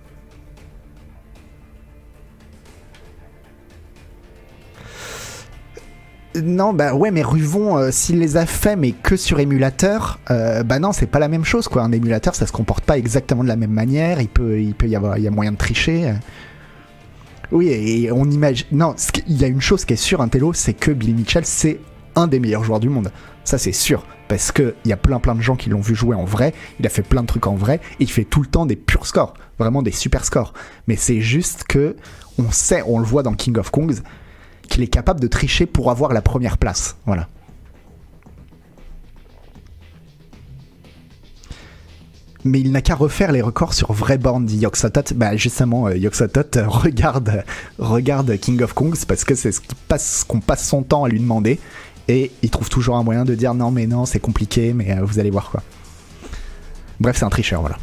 [6.43, 10.63] Non, bah ouais, mais Ruvon, euh, s'il les a fait, mais que sur émulateur, euh,
[10.63, 11.83] bah non, c'est pas la même chose, quoi.
[11.83, 14.21] Un émulateur, ça se comporte pas exactement de la même manière.
[14.21, 16.13] Il peut, y avoir, y a moyen de tricher.
[17.53, 18.67] Oui, et on imagine.
[18.73, 18.95] Non,
[19.27, 21.81] il y a une chose qui est sûre, un télo, c'est que Billy Mitchell, c'est
[22.15, 23.13] un des meilleurs joueurs du monde.
[23.45, 24.05] Ça, c'est sûr.
[24.29, 26.53] Parce qu'il y a plein plein de gens qui l'ont vu jouer en vrai.
[26.81, 27.77] Il a fait plein de trucs en vrai.
[28.01, 29.35] Et il fait tout le temps des purs scores.
[29.59, 30.53] Vraiment des super scores.
[30.89, 31.95] Mais c'est juste que
[32.39, 34.03] on sait, on le voit dans King of Kongs,
[34.69, 36.97] qu'il est capable de tricher pour avoir la première place.
[37.07, 37.29] Voilà.
[42.47, 45.15] Mais il n'a qu'à refaire les records sur vraie borne, dit Yoxotot.
[45.15, 47.45] Bah justement, euh, Yoxotot euh, regarde,
[47.79, 49.61] regarde King of Kongs parce que c'est ce
[50.25, 51.59] qu'on passe, son temps à lui demander.
[52.09, 55.03] Et il trouve toujours un moyen de dire non mais non c'est compliqué mais euh,
[55.03, 55.63] vous allez voir quoi.
[57.01, 57.79] Bref c'est un tricheur voilà.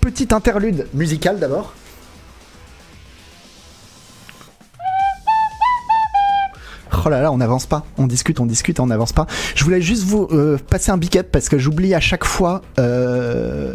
[0.00, 1.74] petite interlude musicale d'abord.
[7.04, 9.26] Oh là là, on n'avance pas, on discute, on discute, on n'avance pas.
[9.54, 12.62] Je voulais juste vous euh, passer un big up parce que j'oublie à chaque fois
[12.78, 13.74] euh,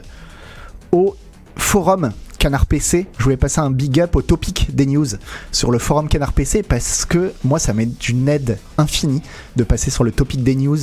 [0.91, 1.15] au
[1.55, 3.07] forum Canard PC.
[3.17, 5.07] Je voulais passer un big up au topic des news
[5.51, 9.21] sur le forum Canard PC parce que moi, ça m'est d'une aide infinie
[9.55, 10.77] de passer sur le topic des news.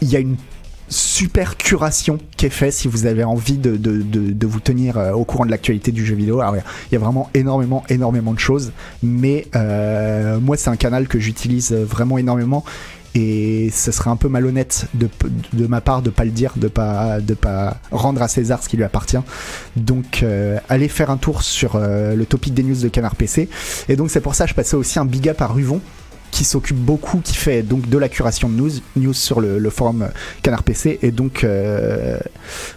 [0.00, 0.36] Il y a une
[0.88, 5.46] super curation qui est fait si vous avez envie de, vous tenir euh, au courant
[5.46, 6.40] de l'actualité du jeu vidéo.
[6.40, 8.72] Alors, il y a vraiment énormément, énormément de choses,
[9.02, 12.64] mais euh, moi, c'est un canal que j'utilise vraiment énormément.
[13.16, 15.08] Et ce serait un peu malhonnête de,
[15.52, 18.68] de ma part de pas le dire, de pas de pas rendre à César ce
[18.68, 19.20] qui lui appartient.
[19.76, 23.48] Donc euh, allez faire un tour sur le topic des news de Canard PC.
[23.88, 25.80] Et donc c'est pour ça que je passais aussi un big up à Ruvon
[26.34, 30.08] qui s'occupe beaucoup, qui fait donc de la curation de news, news sur le, forum
[30.42, 30.98] Canard PC.
[31.02, 32.18] Et donc, euh,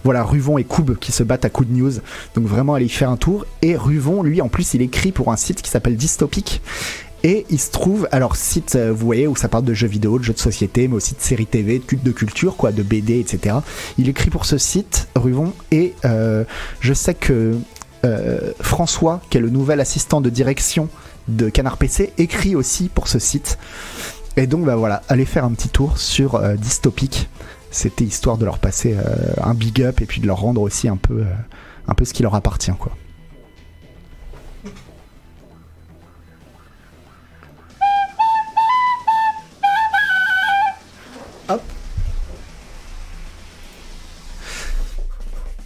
[0.03, 1.93] voilà, Ruvon et Koub qui se battent à coups de news.
[2.35, 3.47] Donc, vraiment, allez y faire un tour.
[3.63, 6.61] Et Ruvon, lui, en plus, il écrit pour un site qui s'appelle Dystopic.
[7.23, 10.19] Et il se trouve, alors site, euh, vous voyez, où ça parle de jeux vidéo,
[10.19, 13.55] de jeux de société, mais aussi de séries TV, de culture, quoi, de BD, etc.
[13.97, 16.43] Il écrit pour ce site, Ruvon, et euh,
[16.79, 17.55] je sais que
[18.61, 20.87] François, qui est le nouvel assistant de direction
[21.27, 23.57] de Canard PC écrit aussi pour ce site.
[24.35, 27.29] Et donc bah voilà, allez faire un petit tour sur euh, Dystopic.
[27.71, 29.03] C'était histoire de leur passer euh,
[29.43, 31.35] un big up et puis de leur rendre aussi un peu, euh,
[31.87, 32.91] un peu ce qui leur appartient, quoi.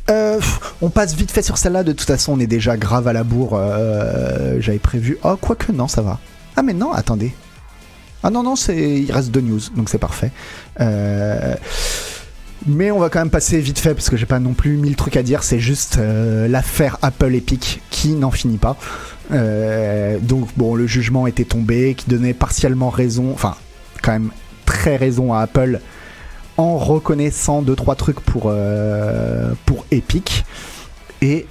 [0.09, 0.39] Euh,
[0.81, 1.83] on passe vite fait sur celle-là.
[1.83, 3.53] De toute façon, on est déjà grave à la bourre.
[3.53, 5.17] Euh, J'avais prévu.
[5.23, 6.19] Oh, quoique non, ça va.
[6.55, 7.33] Ah, mais non, attendez.
[8.23, 10.31] Ah non, non, il reste deux news, donc c'est parfait.
[10.79, 11.55] Euh,
[12.67, 14.95] mais on va quand même passer vite fait parce que j'ai pas non plus mille
[14.95, 15.41] trucs à dire.
[15.41, 18.77] C'est juste l'affaire Apple Epic qui n'en finit pas.
[19.31, 23.55] Donc bon, le jugement était tombé, qui donnait partiellement raison, enfin
[24.03, 24.29] quand même
[24.65, 25.79] très raison à Apple
[26.57, 30.45] en reconnaissant deux trois trucs pour euh, pour Epic
[31.21, 31.45] et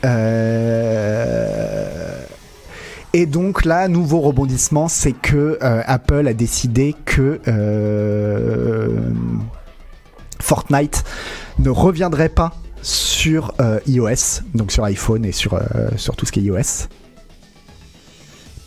[3.12, 7.40] et donc là, nouveau rebondissement, c'est que Apple a décidé que
[10.40, 11.02] Fortnite
[11.58, 13.52] ne reviendrait pas sur
[13.86, 15.60] iOS, donc sur iPhone et sur,
[15.96, 16.86] sur tout ce qui est iOS.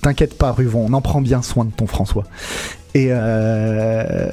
[0.04, 2.26] T'inquiète pas, Ruvon, on en prend bien soin de ton François.
[2.96, 4.32] Et, euh,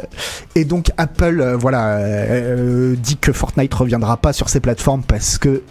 [0.55, 5.39] et donc Apple, euh, voilà, euh, dit que Fortnite reviendra pas sur ces plateformes parce
[5.39, 5.63] que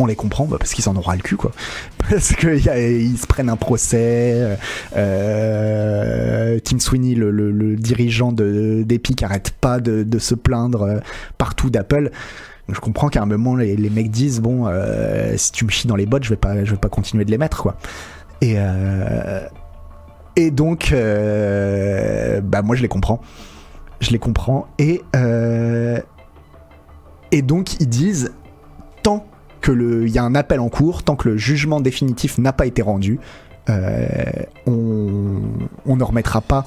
[0.00, 1.50] on les comprend, bah, parce qu'ils en aura le cul, quoi.
[2.08, 4.56] Parce qu'ils se prennent un procès.
[4.94, 11.00] Tim Sweeney, le, dirigeant d'Epic, arrête pas de, se plaindre
[11.36, 12.12] partout d'Apple.
[12.68, 14.72] Je comprends qu'à un moment, les, mecs disent bon,
[15.36, 17.30] si tu me chies dans les bottes, je vais pas, je vais pas continuer de
[17.30, 17.76] les mettre, quoi.
[18.40, 18.56] Et,
[20.38, 23.20] et donc, euh, bah moi je les comprends.
[23.98, 24.68] Je les comprends.
[24.78, 25.98] Et, euh,
[27.32, 28.32] et donc ils disent,
[29.02, 29.26] tant
[29.60, 32.82] qu'il y a un appel en cours, tant que le jugement définitif n'a pas été
[32.82, 33.18] rendu,
[33.68, 35.42] on,
[35.84, 36.64] on, ne remettra pas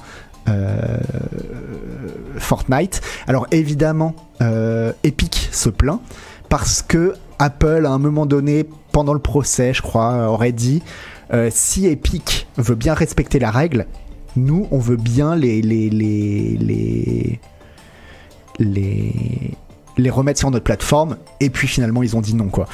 [2.36, 3.00] Fortnite.
[3.26, 4.14] Alors évidemment,
[5.02, 6.00] Epic se plaint
[6.50, 10.82] parce que Apple, à un moment donné, pendant le procès, je crois, aurait dit
[11.32, 13.86] euh, si Epic veut bien respecter la règle,
[14.36, 17.40] nous, on veut bien les les, les,
[18.58, 21.16] les, remettre sur notre plateforme.
[21.40, 22.66] Et puis finalement, ils ont dit non, quoi.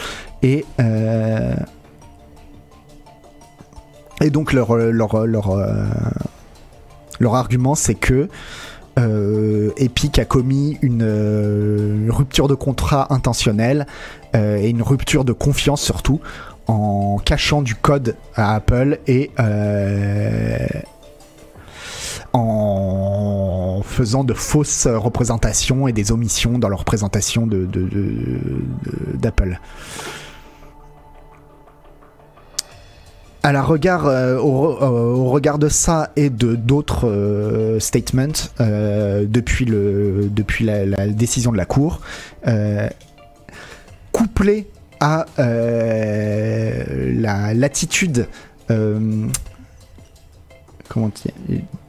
[0.43, 1.55] Et, euh,
[4.31, 4.93] donc, euh,
[7.21, 8.29] leur argument, c'est que
[9.77, 13.87] Epic a commis une rupture de contrat intentionnelle
[14.35, 16.21] et une rupture de confiance surtout
[16.69, 20.67] en cachant du code à Apple et euh,
[22.35, 27.49] en faisant de fausses représentations et des omissions dans leur présentation
[29.17, 29.59] d'Apple.
[33.45, 40.29] à la regard, euh, au, regard de ça et de d'autres euh, statements depuis, le,
[40.31, 42.03] depuis la, la, décision de la Cour,
[44.13, 44.67] couplé
[45.01, 48.27] à euh, la l'attitude
[48.71, 49.27] euh,
[50.89, 51.33] comment dire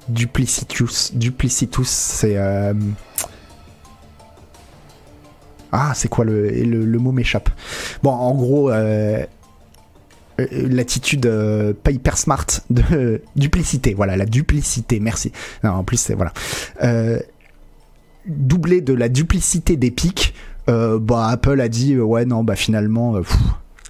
[0.07, 2.73] duplicitus duplicitus c'est euh,
[5.71, 7.49] ah c'est quoi le, mot m'échappe.
[8.01, 8.71] Bon en gros
[10.51, 11.29] l'attitude
[11.83, 15.31] pas hyper smart de duplicité voilà la duplicité merci.
[15.63, 16.33] Non, en plus c'est voilà.
[18.25, 20.33] Doublé de la duplicité des pics
[20.69, 23.23] euh, bah, Apple a dit euh, ouais non bah finalement euh,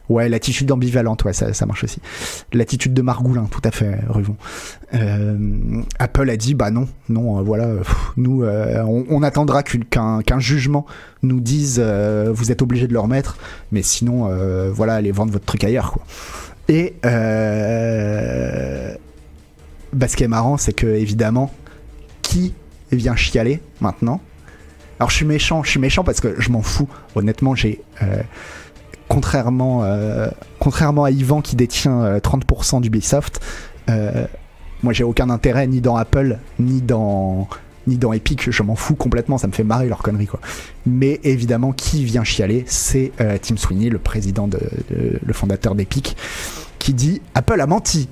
[0.07, 2.01] Ouais, l'attitude ambivalente, ouais, ça, marche aussi.
[2.51, 4.37] L'attitude de Margoulin, tout à fait, Ruvon.
[5.99, 7.67] Apple a dit, bah non, non, voilà,
[8.17, 10.87] nous, on, attendra qu'un jugement
[11.21, 13.37] nous dise, vous êtes obligé de le remettre,
[13.71, 14.27] mais sinon,
[14.73, 16.03] voilà, allez vendre votre truc ailleurs, quoi.
[16.69, 16.95] Et
[19.93, 21.53] bah, ce qui est marrant, c'est que évidemment,
[22.23, 22.55] qui
[22.91, 24.21] vient chialer maintenant
[24.99, 26.89] alors je suis méchant, je suis méchant parce que je m'en fous.
[27.15, 28.21] Honnêtement, j'ai euh,
[29.07, 30.27] contrairement euh,
[30.59, 33.39] contrairement à Yvan qui détient 30% euh, d'Ubisoft,
[34.83, 37.47] moi j'ai aucun intérêt ni dans Apple ni dans
[37.87, 40.41] ni dans Epic, je m'en fous complètement, ça me fait marrer leur connerie quoi.
[40.85, 44.59] Mais évidemment, qui vient chialer, c'est Tim Sweeney, le président de,
[45.25, 46.15] le fondateur d'Epic,
[46.77, 48.09] qui dit Apple a menti.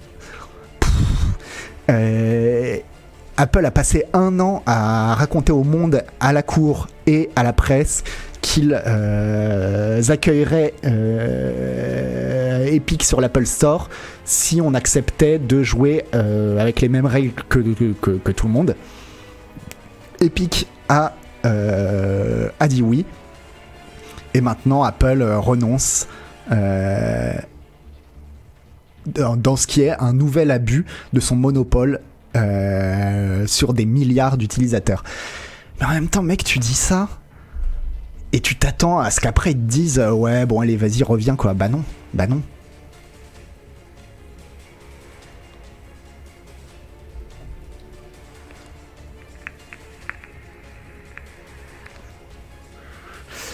[3.38, 7.54] Apple a passé un an à raconter au monde, à la cour et à la
[7.54, 8.04] presse
[8.42, 13.90] qu'ils euh, accueilleraient euh, Epic sur l'Apple Store
[14.26, 17.60] si on acceptait de jouer euh, avec les mêmes règles que,
[18.32, 18.76] tout le monde.
[20.20, 21.14] Epic a,
[21.44, 23.06] a dit oui.
[24.34, 26.08] Et maintenant, Apple renonce
[29.06, 32.02] dans ce qui est un nouvel abus de son monopole
[32.38, 35.04] euh, sur des milliards d'utilisateurs.
[35.80, 37.10] Mais en même temps, mec, tu dis ça.
[38.34, 41.36] Et tu t'attends à ce qu'après ils te disent euh, ouais bon allez vas-y reviens
[41.38, 41.54] quoi.
[41.54, 41.84] Bah non,
[42.14, 42.42] bah non.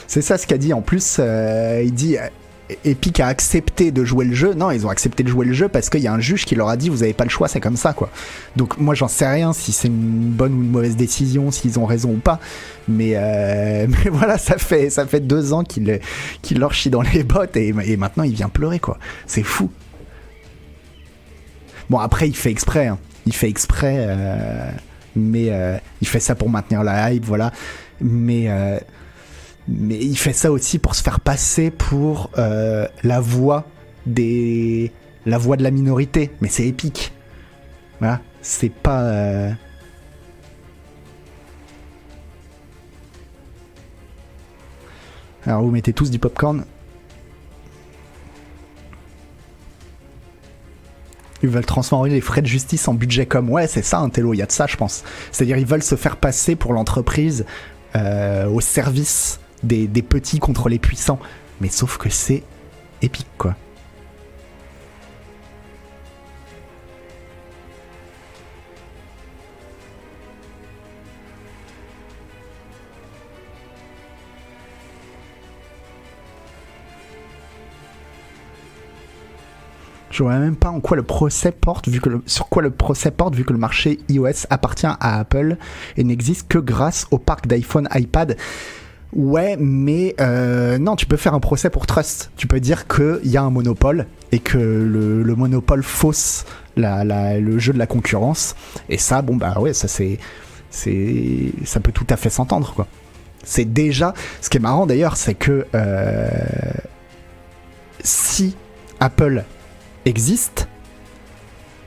[0.08, 0.74] C'est ça ce qu'a dit.
[0.74, 2.18] En plus, euh, il dit
[2.86, 4.54] Epic a accepté de jouer le jeu.
[4.54, 6.56] Non, ils ont accepté de jouer le jeu parce qu'il y a un juge qui
[6.56, 8.10] leur a dit vous avez pas le choix, c'est comme ça quoi.
[8.56, 11.86] Donc moi j'en sais rien si c'est une bonne ou une mauvaise décision, s'ils ont
[11.86, 12.40] raison ou pas.
[12.88, 16.00] Mais, euh, voilà, ça fait deux ans qu'il
[16.58, 18.98] leur chie dans les bottes et, maintenant il vient pleurer quoi.
[19.28, 19.70] C'est fou.
[21.90, 22.98] Bon après il fait exprès, hein.
[23.26, 24.72] il fait exprès, euh,
[25.18, 27.52] mais euh, il fait ça pour maintenir la hype, voilà.
[28.00, 28.50] Mais
[29.68, 33.66] mais il fait ça aussi pour se faire passer pour euh, la voix
[34.06, 34.92] des
[35.26, 37.14] la voix de la minorité mais c'est épique
[38.00, 39.52] voilà c'est pas euh,
[45.46, 46.66] alors vous mettez tous du popcorn
[51.44, 53.50] Ils veulent transformer les frais de justice en budget comme.
[53.50, 55.04] Ouais, c'est ça un télo, il y a de ça, je pense.
[55.32, 57.46] C'est-à-dire, ils veulent se faire passer pour l'entreprise
[57.98, 61.20] euh, au service des, petits contre les puissants.
[61.62, 62.44] Mais sauf que c'est
[63.02, 63.56] épique, quoi.
[80.14, 82.70] Je vois même pas en quoi le procès porte, vu que le- sur quoi le
[82.70, 85.58] procès porte, vu que le marché iOS appartient à Apple
[85.98, 88.38] et n'existe que grâce au parc d'iPhone, iPad.
[89.16, 92.32] Ouais, mais euh, non, tu peux faire un procès pour trust.
[92.36, 96.46] Tu peux dire qu'il y a un monopole et que le, le monopole fausse
[96.76, 98.56] le jeu de la concurrence.
[98.90, 100.18] Et ça, bon, bah ouais, ça c'est.
[100.70, 102.88] c'est ça peut tout à fait s'entendre, quoi.
[103.44, 104.14] C'est déjà.
[104.42, 106.30] Ce qui est marrant d'ailleurs, c'est que euh,
[108.04, 108.56] si
[109.00, 109.44] Apple
[110.06, 110.68] existe,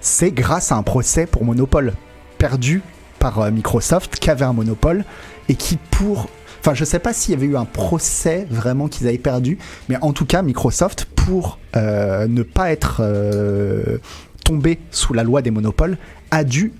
[0.00, 1.94] c'est grâce à un procès pour monopole
[2.38, 2.82] perdu
[3.18, 5.04] par euh, Microsoft qui avait un monopole
[5.48, 6.28] et qui pour
[6.66, 9.56] enfin je sais pas s'il y avait eu un procès vraiment qu'ils avaient perdu
[9.88, 13.98] mais en tout cas Microsoft pour euh, ne pas être euh,
[14.44, 15.96] tombé sous la loi des monopoles
[16.32, 16.72] a dû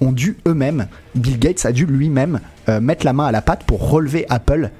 [0.00, 0.86] ont dû eux-mêmes
[1.16, 2.38] Bill Gates a dû lui-même
[2.68, 4.70] euh, mettre la main à la pâte pour relever Apple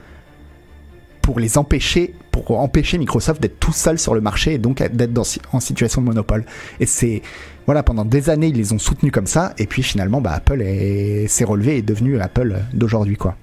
[1.22, 5.20] pour les empêcher, pour empêcher Microsoft d'être tout seul sur le marché et donc d'être
[5.52, 6.44] en situation de monopole.
[6.80, 7.22] Et c'est
[7.66, 10.60] voilà, pendant des années ils les ont soutenus comme ça, et puis finalement bah, Apple
[10.62, 13.36] est- s'est relevé et est devenu Apple d'aujourd'hui quoi.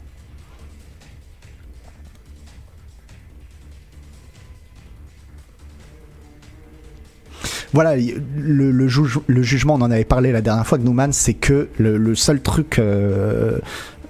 [7.73, 11.35] Voilà, le, le juge- le jugement, on en avait parlé la dernière fois, Gnouman, c'est
[11.35, 13.59] que le, seul truc euh,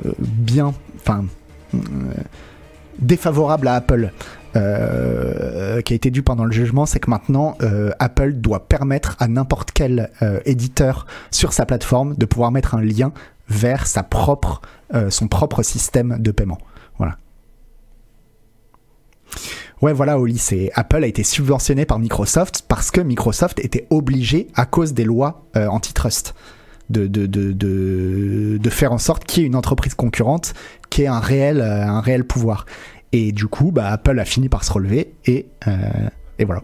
[0.05, 1.25] euh, bien, enfin,
[1.73, 1.77] euh,
[2.99, 4.11] défavorable à Apple
[4.53, 7.55] qui a été dû pendant le jugement, c'est que maintenant
[7.99, 10.09] Apple doit permettre à n'importe quel
[10.43, 13.13] éditeur sur sa plateforme de pouvoir mettre un lien
[13.47, 14.03] vers son
[15.27, 16.57] propre système de paiement.
[16.97, 17.17] Voilà.
[19.81, 24.47] Ouais, voilà, Oli, c'est Apple a été subventionné par Microsoft parce que Microsoft était obligé,
[24.55, 26.35] à cause des lois euh, antitrust,
[26.89, 30.53] de, faire en sorte qu'il y ait une entreprise concurrente
[30.89, 32.65] qui ait un réel, euh, pouvoir.
[33.13, 36.09] Et du coup, bah, Apple a fini par se relever et, euh,
[36.39, 36.63] et voilà.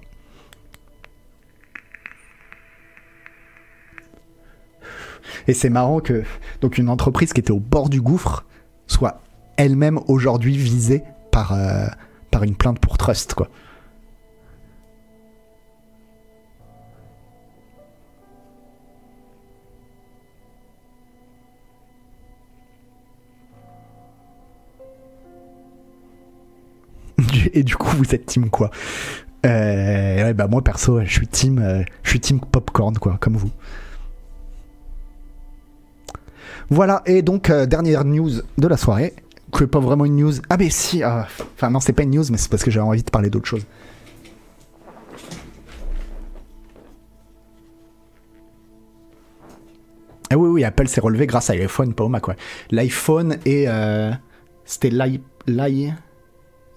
[5.48, 6.24] Et c'est marrant que
[6.60, 8.46] donc une entreprise qui était au bord du gouffre
[8.88, 9.22] soit
[9.58, 11.54] elle-même aujourd'hui visée par,
[12.36, 13.48] par une plainte pour trust, quoi.
[27.54, 28.70] Et du coup, vous êtes team quoi?
[29.46, 33.52] Euh, bah moi perso, je suis team, euh, je suis team popcorn quoi, comme vous.
[36.70, 39.14] Voilà, et donc euh, dernière news de la soirée,
[39.52, 40.34] que pas vraiment une news.
[40.50, 42.86] Ah mais si, ah, enfin non, c'est pas une news, mais c'est parce que j'avais
[42.86, 43.66] envie de parler d'autre chose.
[50.32, 52.24] Ah oui, oui, Apple s'est relevé grâce à l'iPhone, pas au Mac.
[52.72, 53.66] L'iPhone et...
[53.68, 54.12] euh,
[54.66, 55.94] C'était l'i- Il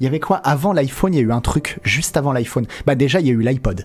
[0.01, 0.37] y avait quoi?
[0.37, 2.67] Avant l'iPhone, il y a eu un truc, juste avant l'iPhone.
[2.87, 3.85] Bah déjà, il y a eu l'iPod.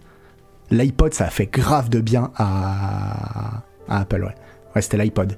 [0.69, 4.35] L'iPod, ça a fait grave de bien à, à Apple, ouais.
[4.75, 5.37] Ouais, c'était l'iPod.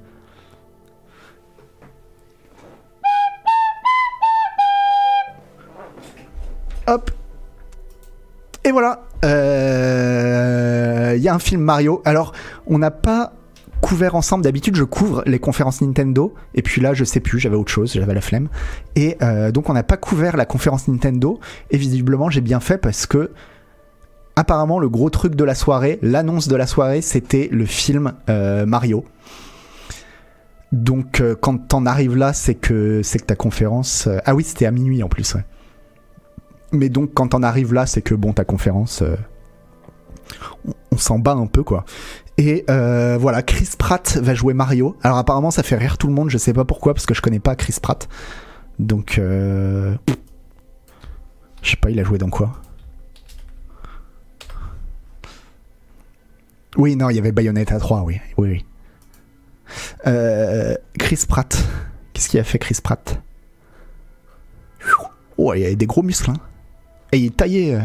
[6.86, 7.10] Hop.
[8.64, 9.02] Et voilà.
[9.24, 12.02] Euh, Il y a un film Mario.
[12.04, 12.32] Alors,
[12.66, 13.32] on n'a pas
[13.80, 14.44] couvert ensemble.
[14.44, 16.34] D'habitude, je couvre les conférences Nintendo.
[16.54, 18.48] Et puis là, je sais plus, j'avais autre chose, j'avais la flemme.
[18.94, 21.40] Et euh, donc, on n'a pas couvert la conférence Nintendo.
[21.70, 23.30] Et visiblement, j'ai bien fait parce que.
[24.38, 28.66] Apparemment, le gros truc de la soirée, l'annonce de la soirée, c'était le film euh,
[28.66, 29.06] Mario.
[30.72, 34.10] Donc, euh, quand t'en arrives là, c'est que, c'est que ta conférence.
[34.26, 35.44] ah oui, c'était à minuit en plus, ouais.
[36.72, 39.02] Mais donc, quand t'en arrives là, c'est que bon, ta conférence
[40.90, 41.84] on, s'en bat un peu quoi.
[42.38, 44.96] Et euh, voilà, Chris Pratt va jouer Mario.
[45.02, 47.22] Alors apparemment ça fait rire tout le monde, je sais pas pourquoi, parce que je
[47.22, 48.08] connais pas Chris Pratt.
[48.78, 49.18] Donc...
[49.18, 49.94] Euh...
[51.62, 52.52] Je sais pas, il a joué dans quoi
[56.76, 58.20] Oui, non, il y avait Bayonetta 3, oui.
[58.36, 58.64] Oui, oui.
[60.06, 61.56] Euh, Chris Pratt.
[62.12, 63.20] Qu'est-ce qu'il a fait Chris Pratt?
[65.38, 66.30] Oh, il a des gros muscles.
[66.30, 66.36] Hein.
[67.16, 67.74] Et il est taillé.
[67.76, 67.80] Euh.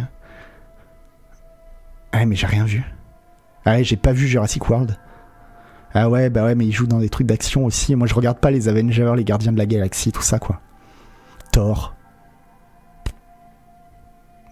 [2.11, 2.83] Ah mais j'ai rien vu.
[3.63, 4.97] Ah ouais, j'ai pas vu Jurassic World.
[5.93, 7.95] Ah ouais, bah ouais, mais il joue dans des trucs d'action aussi.
[7.95, 10.59] Moi, je regarde pas les Avengers, les Gardiens de la Galaxie, tout ça, quoi.
[11.53, 11.95] Thor.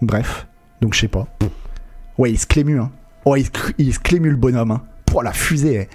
[0.02, 0.48] Bref.
[0.80, 1.28] Donc, je sais pas.
[2.18, 2.90] Ouais, il se clémue, hein.
[3.26, 3.44] Ouais,
[3.78, 4.82] il, se clémue le bonhomme, hein.
[5.06, 5.90] Pour la fusée.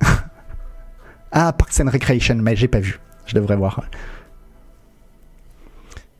[1.32, 2.98] ah, Parks and Recreation, mais j'ai pas vu.
[3.26, 3.82] Je devrais voir.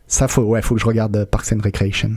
[0.09, 2.15] Ça, faut, ouais, faut que je regarde Parks and Recreation.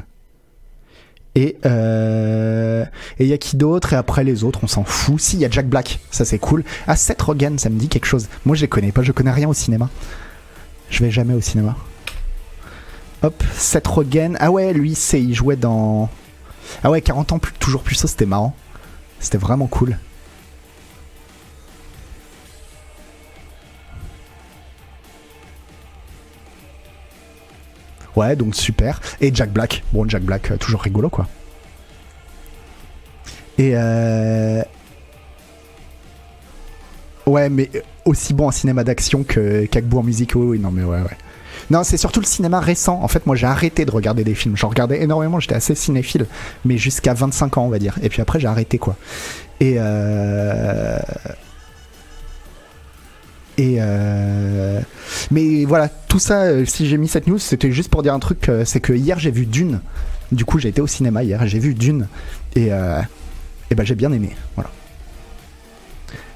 [1.35, 2.85] Et il euh,
[3.19, 3.93] y a qui d'autre?
[3.93, 5.19] Et après les autres, on s'en fout.
[5.19, 6.63] Si, il y a Jack Black, ça c'est cool.
[6.87, 8.27] Ah, Seth Rogen, ça me dit quelque chose.
[8.45, 9.89] Moi je les connais pas, je connais rien au cinéma.
[10.89, 11.75] Je vais jamais au cinéma.
[13.21, 14.37] Hop, Seth Rogen.
[14.39, 16.09] Ah ouais, lui, c'est il jouait dans.
[16.83, 18.55] Ah ouais, 40 ans plus, toujours plus ça, c'était marrant.
[19.19, 19.97] C'était vraiment cool.
[28.15, 28.99] Ouais, donc super.
[29.21, 29.83] Et Jack Black.
[29.93, 31.27] Bon, Jack Black, euh, toujours rigolo, quoi.
[33.57, 34.61] Et euh...
[37.25, 37.69] Ouais, mais
[38.05, 40.33] aussi bon en cinéma d'action que qu'Agbo en musique.
[40.35, 41.17] Oui, oui, non, mais ouais, ouais.
[41.69, 42.99] Non, c'est surtout le cinéma récent.
[43.03, 44.57] En fait, moi, j'ai arrêté de regarder des films.
[44.57, 46.25] J'en regardais énormément, j'étais assez cinéphile,
[46.65, 47.97] mais jusqu'à 25 ans, on va dire.
[48.01, 48.95] Et puis après, j'ai arrêté, quoi.
[49.59, 50.97] Et euh...
[53.59, 54.81] Euh,
[55.31, 58.19] mais voilà, tout ça, euh, si j'ai mis cette news, c'était juste pour dire un
[58.19, 59.81] truc, euh, c'est que hier j'ai vu Dune.
[60.31, 62.07] Du coup, j'ai été au cinéma hier, j'ai vu Dune
[62.55, 64.35] et, et ben j'ai bien aimé.
[64.53, 64.69] Voilà,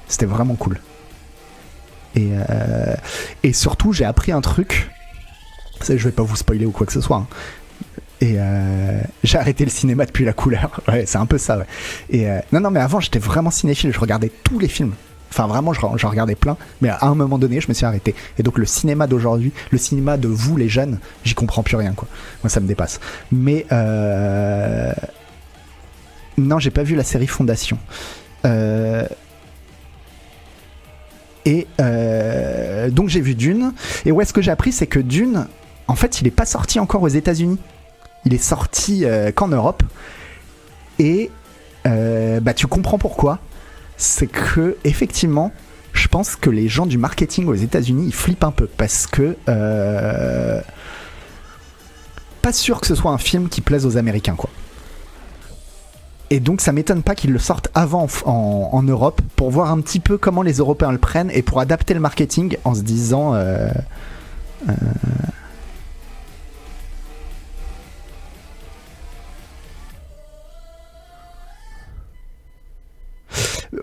[0.08, 0.80] c'était vraiment cool.
[2.16, 2.30] Et,
[3.44, 4.90] et surtout, j'ai appris un truc.
[5.88, 7.18] Je vais pas vous spoiler ou quoi que ce soit.
[7.18, 7.28] Hein.
[8.20, 8.36] Et
[9.22, 10.80] j'ai arrêté le cinéma depuis la couleur.
[11.06, 11.64] C'est un peu ça.
[12.10, 13.92] Et non, non, mais avant, j'étais vraiment cinéphile.
[13.92, 14.94] Je regardais tous les films.
[15.34, 18.14] Enfin, vraiment, j'en regardais plein, mais à un moment donné, je me suis arrêté.
[18.38, 21.92] Et donc, le cinéma d'aujourd'hui, le cinéma de vous, les jeunes, j'y comprends plus rien,
[21.92, 22.06] quoi.
[22.44, 23.00] Moi, ça me dépasse.
[23.32, 24.92] Mais, euh...
[26.38, 27.78] non, j'ai pas vu la série Fondation.
[28.46, 29.08] Euh...
[31.44, 32.90] Et euh...
[32.90, 33.72] donc, j'ai vu Dune.
[34.06, 35.48] Et où est-ce que j'ai appris C'est que Dune,
[35.88, 37.58] en fait, il est pas sorti encore aux États-Unis.
[38.24, 39.82] Il est sorti euh, qu'en Europe.
[41.00, 41.32] Et
[41.88, 43.40] euh, bah, tu comprends pourquoi
[43.96, 45.52] c'est que effectivement,
[45.92, 49.36] je pense que les gens du marketing aux États-Unis ils flippent un peu parce que
[49.48, 50.60] euh,
[52.42, 54.50] pas sûr que ce soit un film qui plaise aux Américains quoi.
[56.30, 60.00] Et donc ça m'étonne pas qu'ils le sortent avant en, Europe pour voir un petit
[60.00, 63.68] peu comment les Européens le prennent et pour adapter le marketing en se disant euh,
[64.68, 64.72] euh,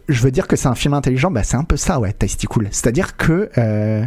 [0.07, 2.48] je veux dire que c'est un film intelligent, bah c'est un peu ça, ouais, Tasty
[2.48, 2.68] Cool.
[2.72, 3.49] C'est-à-dire que.
[3.57, 4.03] Euh,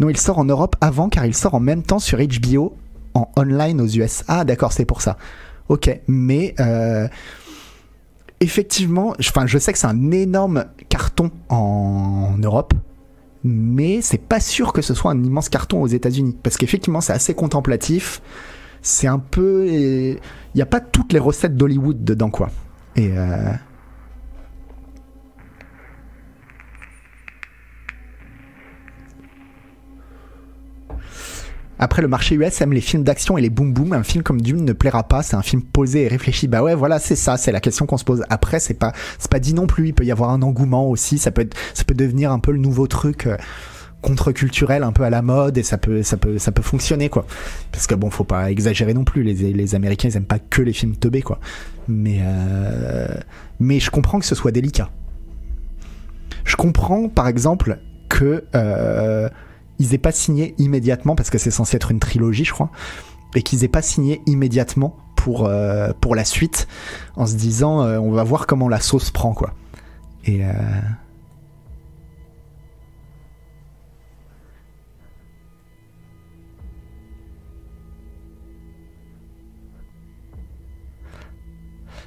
[0.00, 2.76] non, il sort en Europe avant car il sort en même temps sur HBO
[3.14, 4.24] en online aux US.
[4.28, 5.16] Ah, d'accord, c'est pour ça.
[5.68, 6.54] Ok, mais.
[6.60, 7.08] Euh,
[8.40, 12.74] effectivement, enfin, je sais que c'est un énorme carton en Europe,
[13.42, 16.36] mais c'est pas sûr que ce soit un immense carton aux États-Unis.
[16.42, 18.20] Parce qu'effectivement, c'est assez contemplatif.
[18.82, 19.66] C'est un peu.
[19.68, 20.18] Il
[20.54, 22.50] n'y a pas toutes les recettes d'Hollywood dedans, quoi.
[22.96, 23.10] Et.
[23.16, 23.52] Euh,
[31.78, 33.92] Après, le marché US aime les films d'action et les boom boom.
[33.92, 35.22] Un film comme Dune ne plaira pas.
[35.22, 36.46] C'est un film posé et réfléchi.
[36.48, 37.36] Bah ouais, voilà, c'est ça.
[37.36, 38.24] C'est la question qu'on se pose.
[38.30, 39.88] Après, c'est pas, c'est pas dit non plus.
[39.88, 41.18] Il peut y avoir un engouement aussi.
[41.18, 43.26] Ça peut être, ça peut devenir un peu le nouveau truc.
[43.26, 43.36] Euh,
[44.02, 47.24] contre-culturel un peu à la mode et ça peut ça peut ça peut fonctionner quoi
[47.72, 50.60] parce que bon faut pas exagérer non plus les, les américains ils aiment pas que
[50.60, 51.40] les films teubés quoi
[51.88, 53.08] mais euh,
[53.60, 54.90] mais je comprends que ce soit délicat
[56.44, 57.78] je comprends par exemple
[58.10, 59.30] que euh,
[59.78, 62.70] ils aient pas signé immédiatement, parce que c'est censé être une trilogie, je crois,
[63.34, 66.68] et qu'ils aient pas signé immédiatement pour, euh, pour la suite,
[67.16, 69.54] en se disant euh, on va voir comment la sauce prend, quoi.
[70.24, 70.42] Et.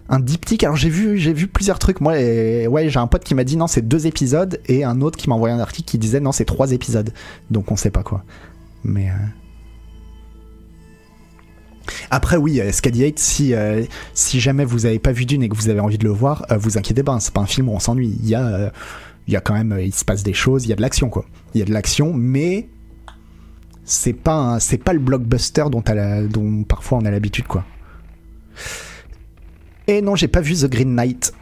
[0.10, 0.64] Un diptyque.
[0.64, 2.02] Alors j'ai vu, j'ai vu plusieurs trucs.
[2.02, 5.18] Moi, ouais, j'ai un pote qui m'a dit non, c'est deux épisodes, et un autre
[5.18, 7.12] qui m'a envoyé un article qui disait non, c'est trois épisodes.
[7.52, 8.24] Donc on sait pas quoi.
[8.84, 9.14] Mais euh,
[12.10, 15.56] après, oui, euh, Scady si, euh, si jamais vous avez pas vu Dune et que
[15.56, 17.74] vous avez envie de le voir, vous inquiétez pas, hein, c'est pas un film où
[17.74, 18.18] on s'ennuie.
[18.22, 18.72] Il y a,
[19.28, 21.10] il y a quand même, il se passe des choses, il y a de l'action
[21.10, 21.26] quoi.
[21.54, 22.70] Il y a de l'action, mais
[23.84, 25.84] c'est pas, c'est pas le blockbuster dont,
[26.30, 27.66] dont parfois on a l'habitude quoi.
[29.88, 31.34] Et non, j'ai pas vu The Green Knight.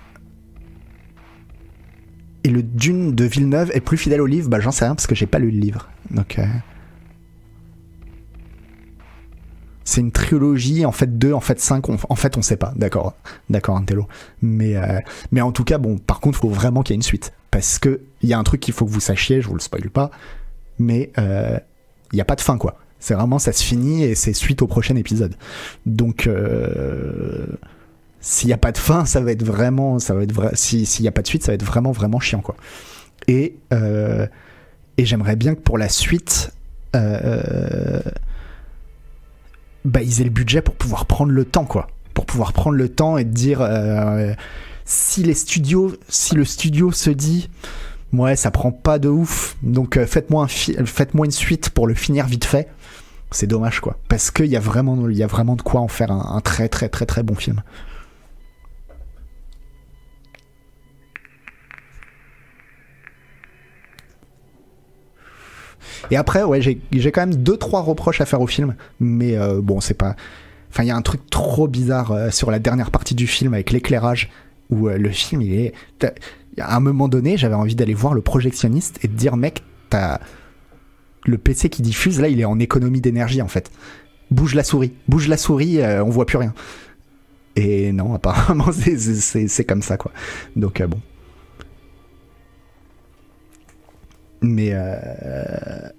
[2.44, 4.50] Et le Dune de Villeneuve est plus fidèle au livre?
[4.50, 5.90] Bah j'en sais rien parce que j'ai pas lu le livre.
[6.12, 6.40] Donc...
[6.40, 6.46] Euh,
[9.88, 13.14] c'est une trilogie, en fait deux, en fait cinq, en fait on sait pas, d'accord,
[13.52, 14.08] d'accord Antello.
[14.42, 15.00] Mais, euh,
[15.32, 17.34] mais en tout cas, bon, par contre, il faut vraiment qu'il y ait une suite.
[17.52, 19.60] Parce que il y a un truc qu'il faut que vous sachiez, je vous le
[19.60, 20.10] spoil pas,
[20.80, 21.60] mais euh,
[22.12, 22.80] il n'y a pas de fin, quoi.
[23.00, 25.36] C'est vraiment, ça se finit et c'est suite au prochain épisode.
[25.86, 26.28] Donc,
[28.26, 30.50] s'il n'y a pas de fin, ça va être vraiment, ça va être vrai.
[30.56, 32.56] S'il n'y a pas de suite, ça va être vraiment, vraiment chiant, quoi.
[33.28, 34.26] Et, euh,
[34.98, 36.52] et j'aimerais bien que pour la suite,
[36.96, 38.02] euh,
[39.86, 41.88] bah, ils aient le budget pour pouvoir prendre le temps, quoi.
[42.16, 44.34] Pour pouvoir prendre le temps et dire euh,
[44.86, 47.52] si les studios, si le studio se dit
[48.12, 52.26] ouais, ça prend pas de ouf, donc faites-moi un faites-moi une suite pour le finir
[52.26, 52.70] vite fait.
[53.30, 54.00] C'est dommage, quoi.
[54.08, 56.70] Parce qu'il y a vraiment, il y a vraiment de quoi en faire un très,
[56.70, 57.62] très, très, très bon film.
[66.12, 69.62] Et après, ouais, j'ai quand même deux trois reproches à faire au film, mais euh,
[69.62, 70.16] bon, c'est pas.
[70.72, 73.54] Enfin, il y a un truc trop bizarre euh, sur la dernière partie du film
[73.54, 74.30] avec l'éclairage
[74.70, 75.74] où euh, le film, il est.
[76.58, 80.20] À un moment donné, j'avais envie d'aller voir le projectionniste et de dire, mec, t'as
[81.26, 83.72] le PC qui diffuse là, il est en économie d'énergie en fait.
[84.32, 86.54] Bouge la souris, bouge la souris, on voit plus rien.
[87.56, 90.12] Et non, apparemment, c'est comme ça quoi.
[90.56, 91.00] Donc bon.
[94.46, 95.90] Mais euh,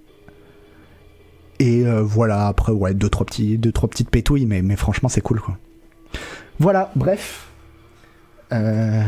[1.59, 5.09] et euh, voilà, après ouais, deux trois petits deux trois petites pétouilles mais mais franchement,
[5.09, 5.59] c'est cool quoi.
[6.59, 7.49] Voilà, bref.
[8.53, 9.03] Euh...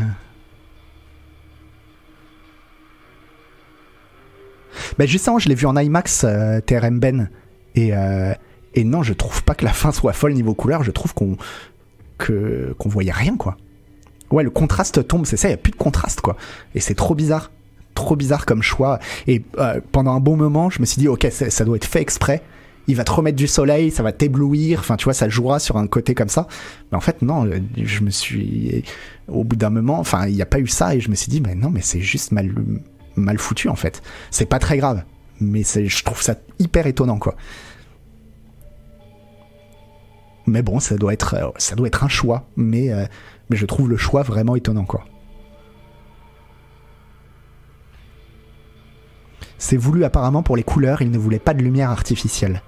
[4.97, 7.29] Bah justement, je l'ai vu en IMAX euh, TRM Ben
[7.75, 7.91] et
[8.75, 11.37] et non, je trouve pas que la fin soit folle niveau couleur, je trouve qu'on
[12.17, 13.55] qu'on voyait rien quoi.
[14.31, 16.35] Ouais, le contraste tombe, c'est ça, il a plus de contraste quoi.
[16.75, 17.51] Et c'est trop bizarre
[17.99, 18.99] trop bizarre comme choix.
[19.27, 22.01] Et euh, pendant un bon moment, je me suis dit, ok, ça doit être fait
[22.01, 22.41] exprès.
[22.87, 24.79] Il va te remettre du soleil, ça va t'éblouir.
[24.79, 26.47] Enfin, tu vois, ça jouera sur un côté comme ça.
[26.91, 27.47] Mais en fait, non,
[27.77, 28.83] je me suis.
[29.27, 30.95] Au bout d'un moment, enfin, il n'y a pas eu ça.
[30.95, 32.51] Et je me suis dit, mais non, mais c'est juste mal,
[33.15, 34.01] mal foutu, en fait.
[34.31, 35.03] C'est pas très grave.
[35.39, 37.35] Mais je trouve ça hyper étonnant, quoi.
[40.47, 42.47] Mais bon, ça doit être, ça doit être un choix.
[42.55, 43.05] Mais, euh,
[43.51, 45.05] mais je trouve le choix vraiment étonnant, quoi.
[49.59, 52.63] C'est voulu apparemment pour les couleurs, il ne voulait pas de lumière artificielle.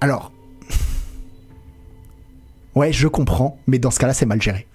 [0.00, 0.32] Alors.
[2.76, 4.68] Ouais, je comprends, mais dans ce cas-là, c'est mal géré.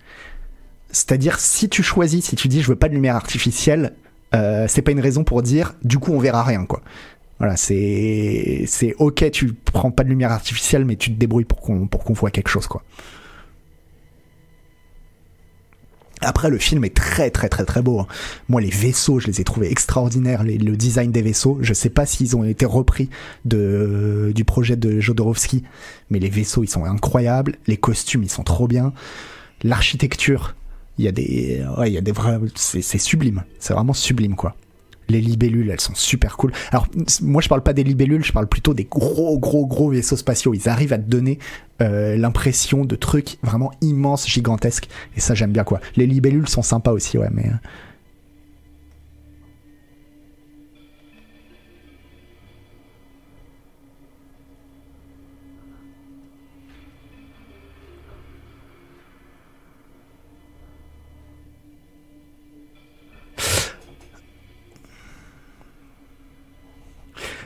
[0.91, 3.95] C'est-à-dire, si tu choisis, si tu dis je veux pas de lumière artificielle,
[4.34, 6.82] euh, c'est pas une raison pour dire du coup on verra rien, quoi.
[7.40, 11.62] Voilà, c'est c'est ok, tu prends pas de lumière artificielle, mais tu te débrouilles pour
[11.62, 12.84] qu'on voit quelque chose, quoi.
[16.26, 17.99] Après, le film est très très très très beau.
[17.99, 18.07] Hein.
[18.49, 20.43] Moi, les vaisseaux, je les ai trouvés extraordinaires.
[20.43, 23.10] le design des vaisseaux, je sais pas s'ils ont été repris
[23.45, 25.64] du projet de Jodorowsky,
[26.10, 27.56] mais les vaisseaux, ils sont incroyables.
[27.68, 28.93] Les costumes, ils sont trop bien.
[29.64, 30.56] L'architecture,
[30.97, 33.43] il y a des, il y a des vrais, c'est sublime.
[33.60, 34.56] C'est vraiment sublime, quoi
[35.10, 36.52] les libellules, elles sont super cool.
[36.72, 36.88] Alors,
[37.22, 40.53] moi, je parle pas des libellules, je parle plutôt des gros, gros, gros vaisseaux spatiaux.
[40.53, 41.40] Ils arrivent à te donner
[41.82, 44.88] euh, l'impression de trucs vraiment immenses, gigantesques.
[45.15, 45.80] Et ça, j'aime bien, quoi.
[45.95, 47.48] Les libellules sont sympas aussi, ouais, mais.
[47.48, 47.57] Euh,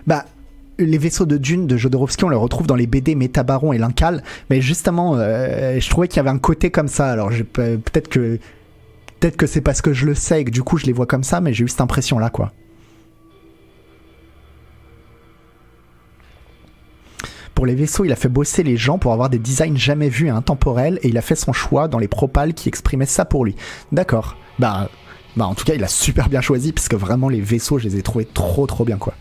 [0.10, 0.26] Bah,
[0.80, 4.23] les vaisseaux de Dune de Jodorowsky, on les retrouve dans les BD Métabaron et Lincal,
[4.49, 7.11] mais justement, euh, je trouvais qu'il y avait un côté comme ça.
[7.11, 8.40] Alors peut-être que
[9.19, 11.06] peut-être que c'est parce que je le sais et que du coup je les vois
[11.06, 12.52] comme ça, mais j'ai eu cette impression là, quoi.
[17.53, 20.26] Pour les vaisseaux, il a fait bosser les gens pour avoir des designs jamais vus
[20.26, 23.45] et intemporels, et il a fait son choix dans les propals qui exprimaient ça pour
[23.45, 23.56] lui.
[23.91, 24.38] D'accord.
[24.57, 24.90] Bah,
[25.38, 27.88] bah en tout cas, il a super bien choisi, parce que vraiment, les vaisseaux, je
[27.88, 29.14] les ai trouvés trop trop bien, quoi.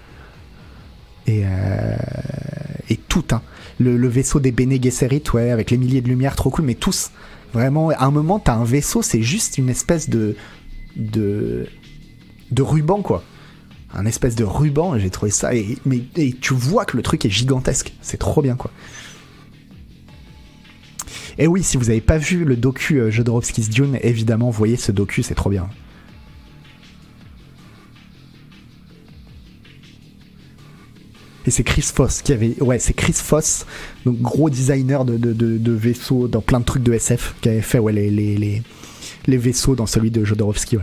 [1.28, 1.96] Et, euh,
[2.88, 3.42] et tout, hein.
[3.78, 7.12] Le, vaisseau des Bene Gesserit, ouais, avec les milliers de lumières, trop cool, mais tous.
[7.52, 10.34] Vraiment, à un moment, t'as un vaisseau, c'est juste une espèce de.
[10.96, 11.68] de.
[12.50, 13.22] de ruban, quoi
[13.94, 15.78] un espèce de ruban, j'ai trouvé ça, et
[16.42, 18.70] tu vois que le truc est gigantesque, c'est trop bien quoi.
[21.38, 24.90] Et oui, si vous n'avez pas vu le docu euh, Jodorowsky's Dune, évidemment, voyez ce
[24.90, 25.68] docu, c'est trop bien.
[31.48, 32.62] Et c'est Chris Foss qui avait.
[32.62, 33.64] Ouais, c'est Chris Foss,
[34.04, 37.94] donc gros designer de, vaisseaux dans plein de trucs de SF, qui avait fait ouais,
[37.94, 38.62] les,
[39.38, 40.76] vaisseaux dans celui de Jodorowsky.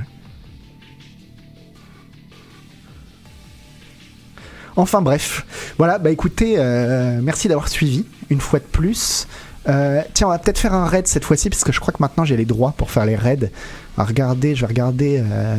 [4.75, 5.45] Enfin bref,
[5.77, 9.27] voilà, bah écoutez, euh, merci d'avoir suivi une fois de plus.
[9.69, 12.01] Euh, tiens, on va peut-être faire un raid cette fois-ci, parce que je crois que
[12.01, 13.51] maintenant j'ai les droits pour faire les raids.
[13.99, 15.57] On regarder, je vais regarder euh,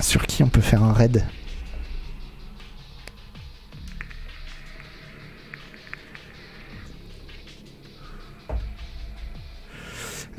[0.00, 1.22] sur qui on peut faire un raid.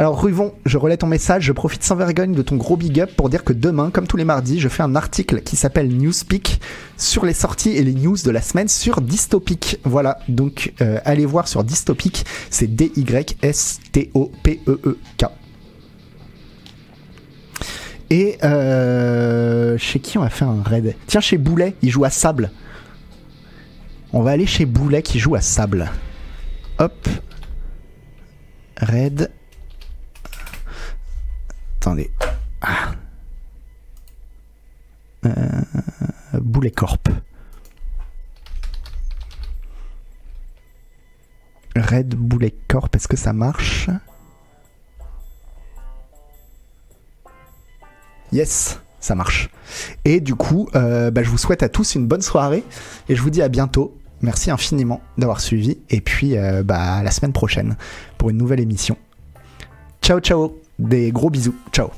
[0.03, 3.15] Alors Ruvon, je relais ton message, je profite sans vergogne de ton gros big up
[3.15, 6.59] pour dire que demain, comme tous les mardis, je fais un article qui s'appelle Newspeak
[6.97, 9.79] sur les sorties et les news de la semaine sur Dystopic.
[9.85, 13.45] Voilà, donc euh, allez voir sur Dystopic, c'est D-Y-S-T-O-P-E-E-K.
[18.09, 20.97] Et euh, chez qui on va faire un raid?
[21.07, 22.51] Tiens, chez Boulet, il joue à Sable.
[24.11, 25.89] On va aller chez Boulet qui joue à Sable.
[26.79, 27.07] Hop.
[28.75, 29.31] Raid.
[31.83, 32.09] Attendez.
[32.61, 32.93] Ah.
[35.25, 35.31] Euh,
[36.39, 37.09] Boulet Corp.
[41.75, 43.89] Red Boulet Corp, est-ce que ça marche?
[48.31, 49.49] Yes, ça marche.
[50.05, 52.63] Et du coup, euh, bah, je vous souhaite à tous une bonne soirée
[53.09, 53.99] et je vous dis à bientôt.
[54.21, 57.75] Merci infiniment d'avoir suivi et puis euh, bah, à la semaine prochaine
[58.17, 58.97] pour une nouvelle émission.
[60.01, 61.55] Ciao ciao des gros bisous.
[61.71, 61.91] Ciao